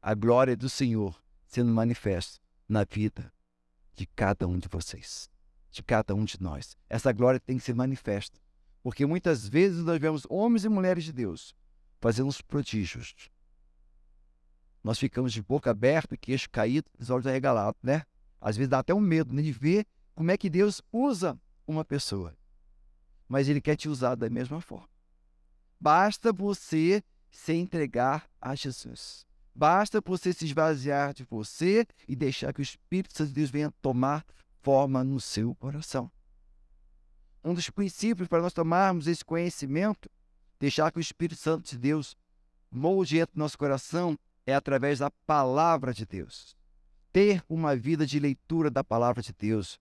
a 0.00 0.14
glória 0.14 0.56
do 0.56 0.68
Senhor 0.68 1.20
sendo 1.44 1.72
manifesta 1.72 2.38
na 2.68 2.84
vida 2.84 3.32
de 3.96 4.06
cada 4.06 4.46
um 4.46 4.60
de 4.60 4.68
vocês, 4.68 5.28
de 5.72 5.82
cada 5.82 6.14
um 6.14 6.24
de 6.24 6.40
nós. 6.40 6.76
Essa 6.88 7.10
glória 7.12 7.40
tem 7.40 7.58
que 7.58 7.64
ser 7.64 7.74
manifesta, 7.74 8.38
porque 8.80 9.04
muitas 9.04 9.48
vezes 9.48 9.82
nós 9.82 9.98
vemos 9.98 10.24
homens 10.30 10.64
e 10.64 10.68
mulheres 10.68 11.02
de 11.02 11.12
Deus 11.12 11.52
fazendo 12.00 12.28
os 12.28 12.40
prodígios. 12.40 13.16
Nós 14.84 15.00
ficamos 15.00 15.32
de 15.32 15.42
boca 15.42 15.72
aberta, 15.72 16.16
queixo 16.16 16.48
caído, 16.48 16.88
os 16.96 17.10
olhos 17.10 17.26
arregalados, 17.26 17.80
né? 17.82 18.04
Às 18.40 18.56
vezes 18.56 18.68
dá 18.68 18.78
até 18.78 18.94
um 18.94 19.00
medo 19.00 19.34
né, 19.34 19.42
de 19.42 19.50
ver 19.50 19.84
como 20.14 20.30
é 20.30 20.38
que 20.38 20.48
Deus 20.48 20.80
usa 20.92 21.36
uma 21.66 21.84
pessoa 21.84 22.38
mas 23.30 23.48
ele 23.48 23.60
quer 23.60 23.76
te 23.76 23.88
usar 23.88 24.16
da 24.16 24.28
mesma 24.28 24.60
forma. 24.60 24.88
Basta 25.78 26.32
você 26.32 27.00
se 27.30 27.52
entregar 27.54 28.28
a 28.40 28.56
Jesus. 28.56 29.24
Basta 29.54 30.02
você 30.04 30.32
se 30.32 30.46
esvaziar 30.46 31.14
de 31.14 31.22
você 31.22 31.86
e 32.08 32.16
deixar 32.16 32.52
que 32.52 32.60
o 32.60 32.62
Espírito 32.62 33.16
Santo 33.16 33.28
de 33.28 33.34
Deus 33.34 33.50
venha 33.50 33.72
tomar 33.80 34.26
forma 34.60 35.04
no 35.04 35.20
seu 35.20 35.54
coração. 35.54 36.10
Um 37.44 37.54
dos 37.54 37.70
princípios 37.70 38.26
para 38.26 38.42
nós 38.42 38.52
tomarmos 38.52 39.06
esse 39.06 39.24
conhecimento, 39.24 40.10
deixar 40.58 40.90
que 40.90 40.98
o 40.98 41.00
Espírito 41.00 41.40
Santo 41.40 41.70
de 41.70 41.78
Deus 41.78 42.16
molde 42.68 43.18
dentro 43.18 43.36
do 43.36 43.38
nosso 43.38 43.56
coração, 43.56 44.18
é 44.44 44.52
através 44.56 44.98
da 44.98 45.10
palavra 45.24 45.94
de 45.94 46.04
Deus. 46.04 46.56
Ter 47.12 47.44
uma 47.48 47.76
vida 47.76 48.04
de 48.04 48.18
leitura 48.18 48.68
da 48.70 48.82
palavra 48.82 49.22
de 49.22 49.32
Deus. 49.32 49.78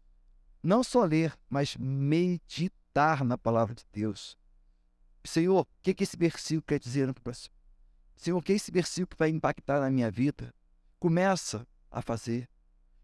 Não 0.62 0.84
só 0.84 1.04
ler, 1.04 1.34
mas 1.50 1.76
meditar 1.78 2.79
meditar 2.90 3.24
na 3.24 3.38
palavra 3.38 3.76
de 3.76 3.86
Deus. 3.92 4.38
Senhor, 5.24 5.62
o 5.62 5.68
que, 5.82 5.94
que 5.94 6.04
esse 6.04 6.18
versículo 6.18 6.64
quer 6.64 6.80
dizer 6.80 7.08
no 7.08 7.14
próximo? 7.14 7.54
Senhor, 8.16 8.38
o 8.38 8.42
que 8.42 8.54
esse 8.54 8.72
versículo 8.72 9.16
vai 9.18 9.30
impactar 9.30 9.80
na 9.80 9.90
minha 9.90 10.10
vida? 10.10 10.54
Começa 11.00 11.68
a 11.92 12.02
fazer. 12.02 12.50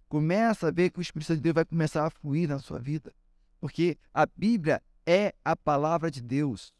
Começa 0.10 0.68
a 0.68 0.72
ver 0.72 0.90
que 0.90 1.00
o 1.00 1.02
Espírito 1.02 1.28
Santo 1.28 1.38
de 1.38 1.44
Deus 1.44 1.56
vai 1.56 1.66
começar 1.66 2.06
a 2.06 2.10
fluir 2.10 2.50
na 2.50 2.60
sua 2.60 2.80
vida. 2.80 3.14
Porque 3.60 3.98
a 4.14 4.26
Bíblia 4.26 4.82
é 5.06 5.34
a 5.44 5.56
palavra 5.56 6.12
de 6.12 6.22
Deus. 6.22 6.74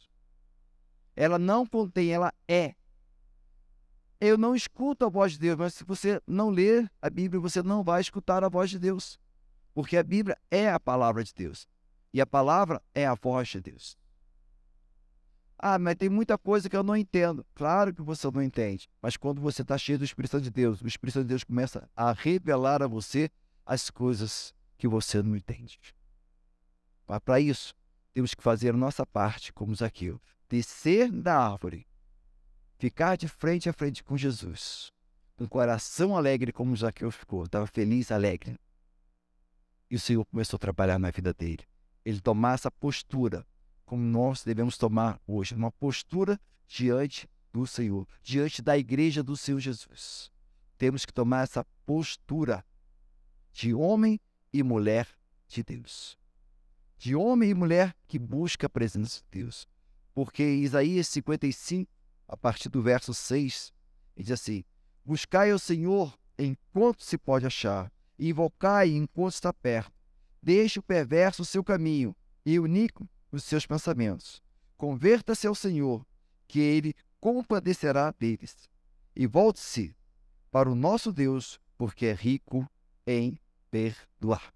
Ela 1.16 1.40
não 1.40 1.66
contém, 1.66 2.12
ela 2.12 2.34
é. 2.48 2.76
Eu 4.20 4.38
não 4.38 4.56
escuto 4.56 5.06
a 5.06 5.10
voz 5.10 5.34
de 5.34 5.40
Deus, 5.40 5.58
mas 5.58 5.74
se 5.74 5.84
você 5.84 6.22
não 6.26 6.50
ler 6.50 6.92
a 7.02 7.10
Bíblia, 7.10 7.40
você 7.40 7.62
não 7.62 7.84
vai 7.84 8.02
escutar 8.02 8.44
a 8.44 8.50
voz 8.50 8.70
de 8.70 8.80
Deus. 8.80 9.20
Porque 9.74 9.98
a 9.98 10.04
Bíblia 10.04 10.38
é 10.50 10.70
a 10.70 10.80
palavra 10.80 11.24
de 11.24 11.34
Deus. 11.34 11.68
E 12.16 12.22
a 12.22 12.26
palavra 12.26 12.82
é 12.94 13.06
a 13.06 13.14
voz 13.14 13.50
de 13.50 13.60
Deus. 13.60 13.98
Ah, 15.60 15.78
mas 15.78 15.96
tem 15.96 16.08
muita 16.08 16.38
coisa 16.38 16.70
que 16.70 16.78
eu 16.78 16.82
não 16.82 16.96
entendo. 16.96 17.46
Claro 17.54 17.94
que 17.94 18.02
você 18.02 18.32
não 18.32 18.42
entende. 18.42 18.88
Mas 19.02 19.18
quando 19.18 19.42
você 19.42 19.64
está 19.64 19.78
cheio 19.78 20.00
do 20.00 20.06
Espírito 20.06 20.40
de 20.40 20.50
Deus, 20.50 20.80
o 20.80 20.88
Espírito 20.88 21.20
de 21.20 21.26
Deus 21.26 21.44
começa 21.44 21.90
a 21.94 22.14
revelar 22.14 22.82
a 22.82 22.88
você 22.88 23.30
as 23.66 23.90
coisas 23.90 24.56
que 24.78 24.88
você 24.88 25.22
não 25.22 25.36
entende. 25.36 25.78
Mas 27.06 27.20
para 27.20 27.42
isso, 27.42 27.76
temos 28.14 28.34
que 28.34 28.42
fazer 28.42 28.70
a 28.70 28.78
nossa 28.78 29.06
parte, 29.06 29.52
como 29.52 29.76
Zaqueu. 29.76 30.18
Descer 30.48 31.12
da 31.12 31.38
árvore. 31.38 31.86
Ficar 32.78 33.18
de 33.18 33.28
frente 33.28 33.68
a 33.68 33.74
frente 33.74 34.02
com 34.02 34.16
Jesus. 34.16 34.90
Com 35.36 35.44
um 35.44 35.48
coração 35.50 36.16
alegre, 36.16 36.54
como 36.54 36.78
Zaqueu 36.78 37.12
ficou. 37.12 37.44
Estava 37.44 37.68
feliz, 37.68 38.10
alegre. 38.10 38.58
E 39.92 39.98
o 39.98 40.00
Senhor 40.00 40.24
começou 40.24 40.56
a 40.56 40.60
trabalhar 40.62 40.98
na 40.98 41.12
vida 41.12 41.34
dele. 41.34 41.66
Ele 42.06 42.22
tomar 42.22 42.54
essa 42.54 42.70
postura 42.70 43.46
como 43.86 44.02
nós 44.04 44.44
devemos 44.44 44.78
tomar 44.78 45.22
hoje, 45.28 45.54
uma 45.54 45.72
postura 45.72 46.40
diante 46.68 47.30
do 47.54 47.66
Senhor, 47.68 48.08
diante 48.24 48.62
da 48.62 48.78
igreja 48.78 49.22
do 49.22 49.38
Senhor 49.38 49.60
Jesus. 49.60 50.32
Temos 50.78 51.06
que 51.06 51.14
tomar 51.14 51.44
essa 51.44 51.64
postura 51.86 52.66
de 53.54 53.74
homem 53.74 54.20
e 54.52 54.64
mulher 54.64 55.08
de 55.48 55.64
Deus. 55.64 56.18
De 56.98 57.16
homem 57.16 57.52
e 57.52 57.54
mulher 57.54 57.96
que 58.08 58.18
busca 58.18 58.66
a 58.66 58.70
presença 58.70 59.20
de 59.20 59.40
Deus. 59.40 59.68
Porque 60.14 60.44
Isaías 60.44 61.08
55, 61.10 61.90
a 62.28 62.36
partir 62.36 62.70
do 62.70 62.82
verso 62.82 63.14
6, 63.14 63.72
diz 64.18 64.32
assim: 64.32 64.64
Buscai 65.04 65.52
ao 65.52 65.60
Senhor 65.60 66.18
enquanto 66.38 67.04
se 67.04 67.18
pode 67.18 67.46
achar, 67.46 67.92
e 68.18 68.30
invocai 68.30 68.90
enquanto 68.90 69.34
está 69.34 69.54
perto. 69.54 69.94
Deixe 70.46 70.78
o 70.78 70.84
perverso 70.84 71.42
o 71.42 71.46
seu 71.46 71.64
caminho, 71.64 72.16
e 72.46 72.60
o 72.60 72.68
iníquo 72.68 73.10
os 73.32 73.44
seus 73.44 73.66
pensamentos. 73.66 74.44
Converta-se 74.78 75.48
ao 75.48 75.56
Senhor, 75.56 76.06
que 76.48 76.60
ele 76.60 76.94
compadecerá 77.20 78.12
deles. 78.12 78.70
E 79.16 79.26
volte-se 79.26 79.98
para 80.52 80.70
o 80.70 80.76
nosso 80.76 81.12
Deus, 81.12 81.60
porque 81.76 82.06
é 82.06 82.14
rico 82.14 82.70
em 83.08 83.40
perdoar. 83.72 84.54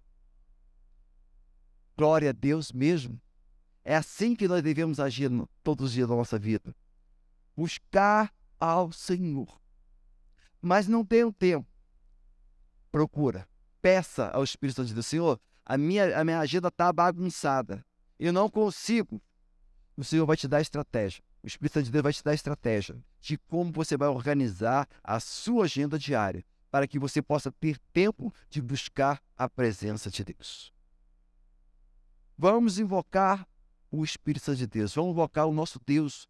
Glória 1.98 2.30
a 2.30 2.34
Deus 2.34 2.72
mesmo. 2.72 3.20
É 3.84 3.96
assim 3.96 4.36
que 4.36 4.48
nós 4.48 4.62
devemos 4.62 5.00
agir 5.00 5.32
todos 5.64 5.88
os 5.88 5.94
dias 5.94 6.08
da 6.08 6.16
nossa 6.16 6.38
vida. 6.38 6.76
Buscar 7.58 8.32
ao 8.60 8.92
Senhor. 8.92 9.60
Mas 10.62 10.88
não 10.88 11.04
tenha 11.04 11.34
tempo. 11.34 11.68
Procura. 12.92 13.50
Peça 13.82 14.30
ao 14.30 14.44
Espírito 14.44 14.76
Santo 14.76 14.94
Deus, 14.94 15.08
Senhor, 15.08 15.42
a 15.70 15.78
minha, 15.78 16.20
a 16.20 16.26
minha 16.26 16.40
agenda 16.40 16.68
está 16.68 16.92
bagunçada 16.92 17.86
eu 18.20 18.34
não 18.34 18.50
consigo, 18.50 19.22
o 19.96 20.04
Senhor 20.04 20.26
vai 20.26 20.36
te 20.36 20.48
dar 20.48 20.60
estratégia. 20.60 21.24
O 21.42 21.48
Espírito 21.48 21.76
Santo 21.76 21.86
de 21.86 21.92
Deus 21.92 22.04
vai 22.04 22.12
te 22.12 22.22
dar 22.22 22.34
estratégia 22.34 23.02
de 23.22 23.38
como 23.38 23.72
você 23.72 23.96
vai 23.96 24.10
organizar 24.10 24.88
a 25.02 25.22
sua 25.22 25.64
agenda 25.64 25.98
diária 25.98 26.44
para 26.70 26.86
que 26.86 27.00
você 27.00 27.22
possa 27.22 27.50
ter 27.50 27.80
tempo 27.94 28.34
de 28.50 28.62
buscar 28.62 29.24
a 29.38 29.48
presença 29.48 30.10
de 30.10 30.24
Deus. 30.26 30.74
Vamos 32.38 32.78
invocar 32.78 33.48
o 33.90 34.04
Espírito 34.04 34.44
Santo 34.44 34.58
de 34.58 34.68
Deus, 34.68 34.94
vamos 34.94 35.12
invocar 35.12 35.48
o 35.48 35.54
nosso 35.54 35.80
Deus 35.86 36.28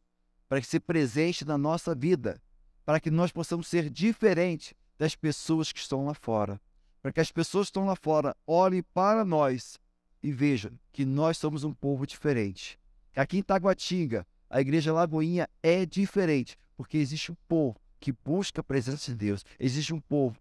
para 0.47 0.61
que 0.61 0.67
seja 0.67 0.81
presente 0.81 1.43
na 1.43 1.57
nossa 1.57 1.95
vida, 1.95 2.39
para 2.85 2.99
que 2.99 3.09
nós 3.09 3.31
possamos 3.31 3.67
ser 3.67 3.89
diferentes 3.89 4.75
das 4.97 5.15
pessoas 5.15 5.71
que 5.71 5.79
estão 5.79 6.05
lá 6.05 6.13
fora, 6.13 6.61
para 7.01 7.11
que 7.11 7.19
as 7.19 7.31
pessoas 7.31 7.67
que 7.67 7.69
estão 7.69 7.85
lá 7.85 7.95
fora 7.95 8.35
olhem 8.45 8.83
para 8.93 9.23
nós 9.23 9.79
e 10.21 10.31
vejam 10.31 10.71
que 10.91 11.05
nós 11.05 11.37
somos 11.37 11.63
um 11.63 11.73
povo 11.73 12.05
diferente. 12.05 12.79
Aqui 13.15 13.37
em 13.37 13.43
Taguatinga, 13.43 14.25
a 14.49 14.61
igreja 14.61 14.93
Lagoinha 14.93 15.47
é 15.61 15.85
diferente, 15.85 16.57
porque 16.75 16.97
existe 16.97 17.31
um 17.31 17.37
povo 17.47 17.79
que 17.99 18.11
busca 18.11 18.61
a 18.61 18.63
presença 18.63 19.11
de 19.11 19.17
Deus, 19.17 19.45
existe 19.59 19.93
um 19.93 19.99
povo 19.99 20.39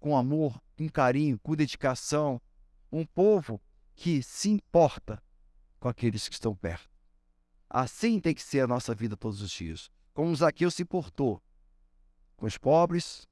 com 0.00 0.16
amor, 0.16 0.60
com 0.76 0.88
carinho, 0.88 1.38
com 1.42 1.54
dedicação, 1.54 2.40
um 2.90 3.04
povo 3.04 3.60
que 3.94 4.22
se 4.22 4.50
importa 4.50 5.22
com 5.78 5.88
aqueles 5.88 6.28
que 6.28 6.34
estão 6.34 6.54
perto. 6.54 6.88
Assim 7.68 8.20
tem 8.20 8.34
que 8.34 8.42
ser 8.42 8.60
a 8.60 8.66
nossa 8.66 8.94
vida 8.94 9.16
todos 9.16 9.40
os 9.40 9.50
dias. 9.50 9.90
Como 10.12 10.34
Zaqueu 10.34 10.70
se 10.70 10.84
portou 10.84 11.42
com 12.36 12.46
os 12.46 12.56
pobres, 12.56 13.26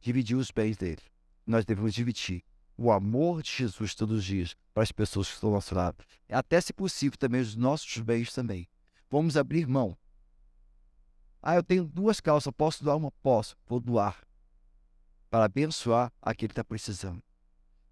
dividiu 0.00 0.38
os 0.38 0.50
bens 0.50 0.76
dele. 0.76 1.02
Nós 1.46 1.64
devemos 1.64 1.94
dividir 1.94 2.42
o 2.76 2.90
amor 2.90 3.42
de 3.42 3.50
Jesus 3.50 3.94
todos 3.94 4.18
os 4.18 4.24
dias 4.24 4.56
para 4.74 4.82
as 4.82 4.92
pessoas 4.92 5.28
que 5.28 5.34
estão 5.34 5.48
ao 5.50 5.54
nosso 5.54 5.74
lado. 5.74 6.04
Até, 6.28 6.60
se 6.60 6.72
possível, 6.72 7.16
também 7.16 7.40
os 7.40 7.54
nossos 7.54 7.98
bens 7.98 8.32
também. 8.32 8.68
Vamos 9.10 9.36
abrir 9.36 9.66
mão. 9.66 9.96
Ah, 11.40 11.54
eu 11.54 11.62
tenho 11.62 11.84
duas 11.84 12.20
calças, 12.20 12.52
posso 12.56 12.82
doar 12.82 12.96
uma? 12.96 13.10
Posso, 13.22 13.56
vou 13.66 13.78
doar. 13.78 14.20
Para 15.30 15.44
abençoar 15.44 16.12
aquele 16.20 16.48
que 16.48 16.52
está 16.52 16.64
precisando. 16.64 17.22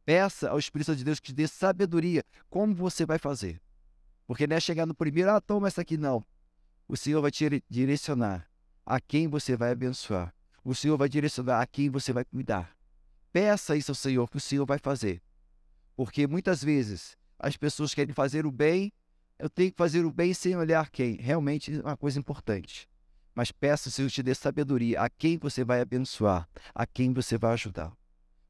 Peça 0.04 0.50
ao 0.50 0.58
Espírito 0.58 0.94
de 0.94 1.04
Deus 1.04 1.20
que 1.20 1.28
te 1.28 1.32
dê 1.32 1.46
sabedoria 1.46 2.22
como 2.50 2.74
você 2.74 3.06
vai 3.06 3.18
fazer. 3.18 3.62
Porque 4.26 4.46
não 4.46 4.56
é 4.56 4.60
chegar 4.60 4.86
no 4.86 4.94
primeiro, 4.94 5.30
ah, 5.30 5.40
toma 5.40 5.68
essa 5.68 5.82
aqui, 5.82 5.96
não. 5.96 6.24
O 6.88 6.96
Senhor 6.96 7.22
vai 7.22 7.30
te 7.30 7.62
direcionar 7.70 8.50
a 8.84 9.00
quem 9.00 9.28
você 9.28 9.56
vai 9.56 9.70
abençoar. 9.70 10.34
O 10.62 10.74
Senhor 10.74 10.96
vai 10.96 11.08
direcionar 11.08 11.60
a 11.60 11.66
quem 11.66 11.88
você 11.88 12.12
vai 12.12 12.24
cuidar. 12.24 12.74
Peça 13.34 13.76
isso 13.76 13.90
ao 13.90 13.96
Senhor, 13.96 14.30
que 14.30 14.36
o 14.36 14.40
Senhor 14.40 14.64
vai 14.64 14.78
fazer. 14.78 15.20
Porque 15.96 16.24
muitas 16.24 16.62
vezes 16.62 17.16
as 17.36 17.56
pessoas 17.56 17.92
querem 17.92 18.14
fazer 18.14 18.46
o 18.46 18.52
bem, 18.52 18.92
eu 19.36 19.50
tenho 19.50 19.72
que 19.72 19.76
fazer 19.76 20.04
o 20.04 20.12
bem 20.12 20.32
sem 20.32 20.56
olhar 20.56 20.88
quem. 20.88 21.16
Realmente 21.16 21.74
é 21.74 21.80
uma 21.80 21.96
coisa 21.96 22.16
importante. 22.16 22.88
Mas 23.34 23.50
peça 23.50 23.88
ao 23.88 23.92
Senhor 23.92 24.08
te 24.08 24.22
dê 24.22 24.32
sabedoria 24.36 25.00
a 25.00 25.10
quem 25.10 25.36
você 25.36 25.64
vai 25.64 25.80
abençoar, 25.80 26.48
a 26.72 26.86
quem 26.86 27.12
você 27.12 27.36
vai 27.36 27.54
ajudar. 27.54 27.92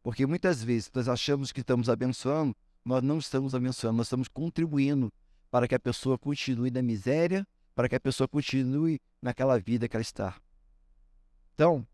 Porque 0.02 0.26
muitas 0.26 0.62
vezes 0.62 0.90
nós 0.92 1.08
achamos 1.08 1.50
que 1.50 1.62
estamos 1.62 1.88
abençoando, 1.88 2.54
nós 2.84 3.02
não 3.02 3.16
estamos 3.16 3.54
abençoando, 3.54 3.96
nós 3.96 4.08
estamos 4.08 4.28
contribuindo 4.28 5.10
para 5.50 5.66
que 5.66 5.74
a 5.74 5.80
pessoa 5.80 6.18
continue 6.18 6.70
na 6.70 6.82
miséria, 6.82 7.48
para 7.74 7.88
que 7.88 7.96
a 7.96 8.00
pessoa 8.00 8.28
continue 8.28 9.00
naquela 9.22 9.58
vida 9.58 9.88
que 9.88 9.96
ela 9.96 10.02
está. 10.02 10.36
Então, 11.54 11.86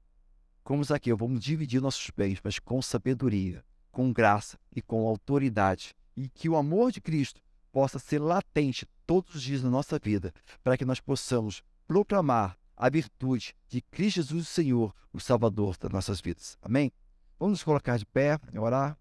como 0.62 0.85
Zaqueu, 0.85 1.16
vamos 1.16 1.42
dividir 1.42 1.81
nossos 1.81 2.11
bens, 2.11 2.38
mas 2.42 2.59
com 2.59 2.81
sabedoria, 2.81 3.64
com 3.90 4.12
graça 4.12 4.59
e 4.75 4.81
com 4.81 5.07
autoridade. 5.07 5.94
E 6.16 6.29
que 6.29 6.49
o 6.49 6.57
amor 6.57 6.92
de 6.92 7.01
Cristo 7.01 7.40
possa 7.73 7.99
ser 7.99 8.18
latente 8.18 8.87
todos 9.07 9.35
os 9.35 9.42
dias 9.42 9.62
na 9.62 9.70
nossa 9.70 9.99
vida, 9.99 10.33
para 10.62 10.77
que 10.77 10.85
nós 10.85 11.01
possamos 11.01 11.62
proclamar 11.87 12.57
a 12.77 12.88
virtude 12.88 13.55
de 13.68 13.81
Cristo 13.81 14.16
Jesus, 14.16 14.42
o 14.42 14.51
Senhor, 14.51 14.94
o 15.12 15.20
Salvador 15.20 15.77
das 15.79 15.90
nossas 15.90 16.20
vidas. 16.20 16.57
Amém? 16.62 16.92
Vamos 17.38 17.53
nos 17.53 17.62
colocar 17.62 17.99
de 17.99 18.07
pé 18.07 18.38
e 18.53 18.59
orar. 18.59 18.96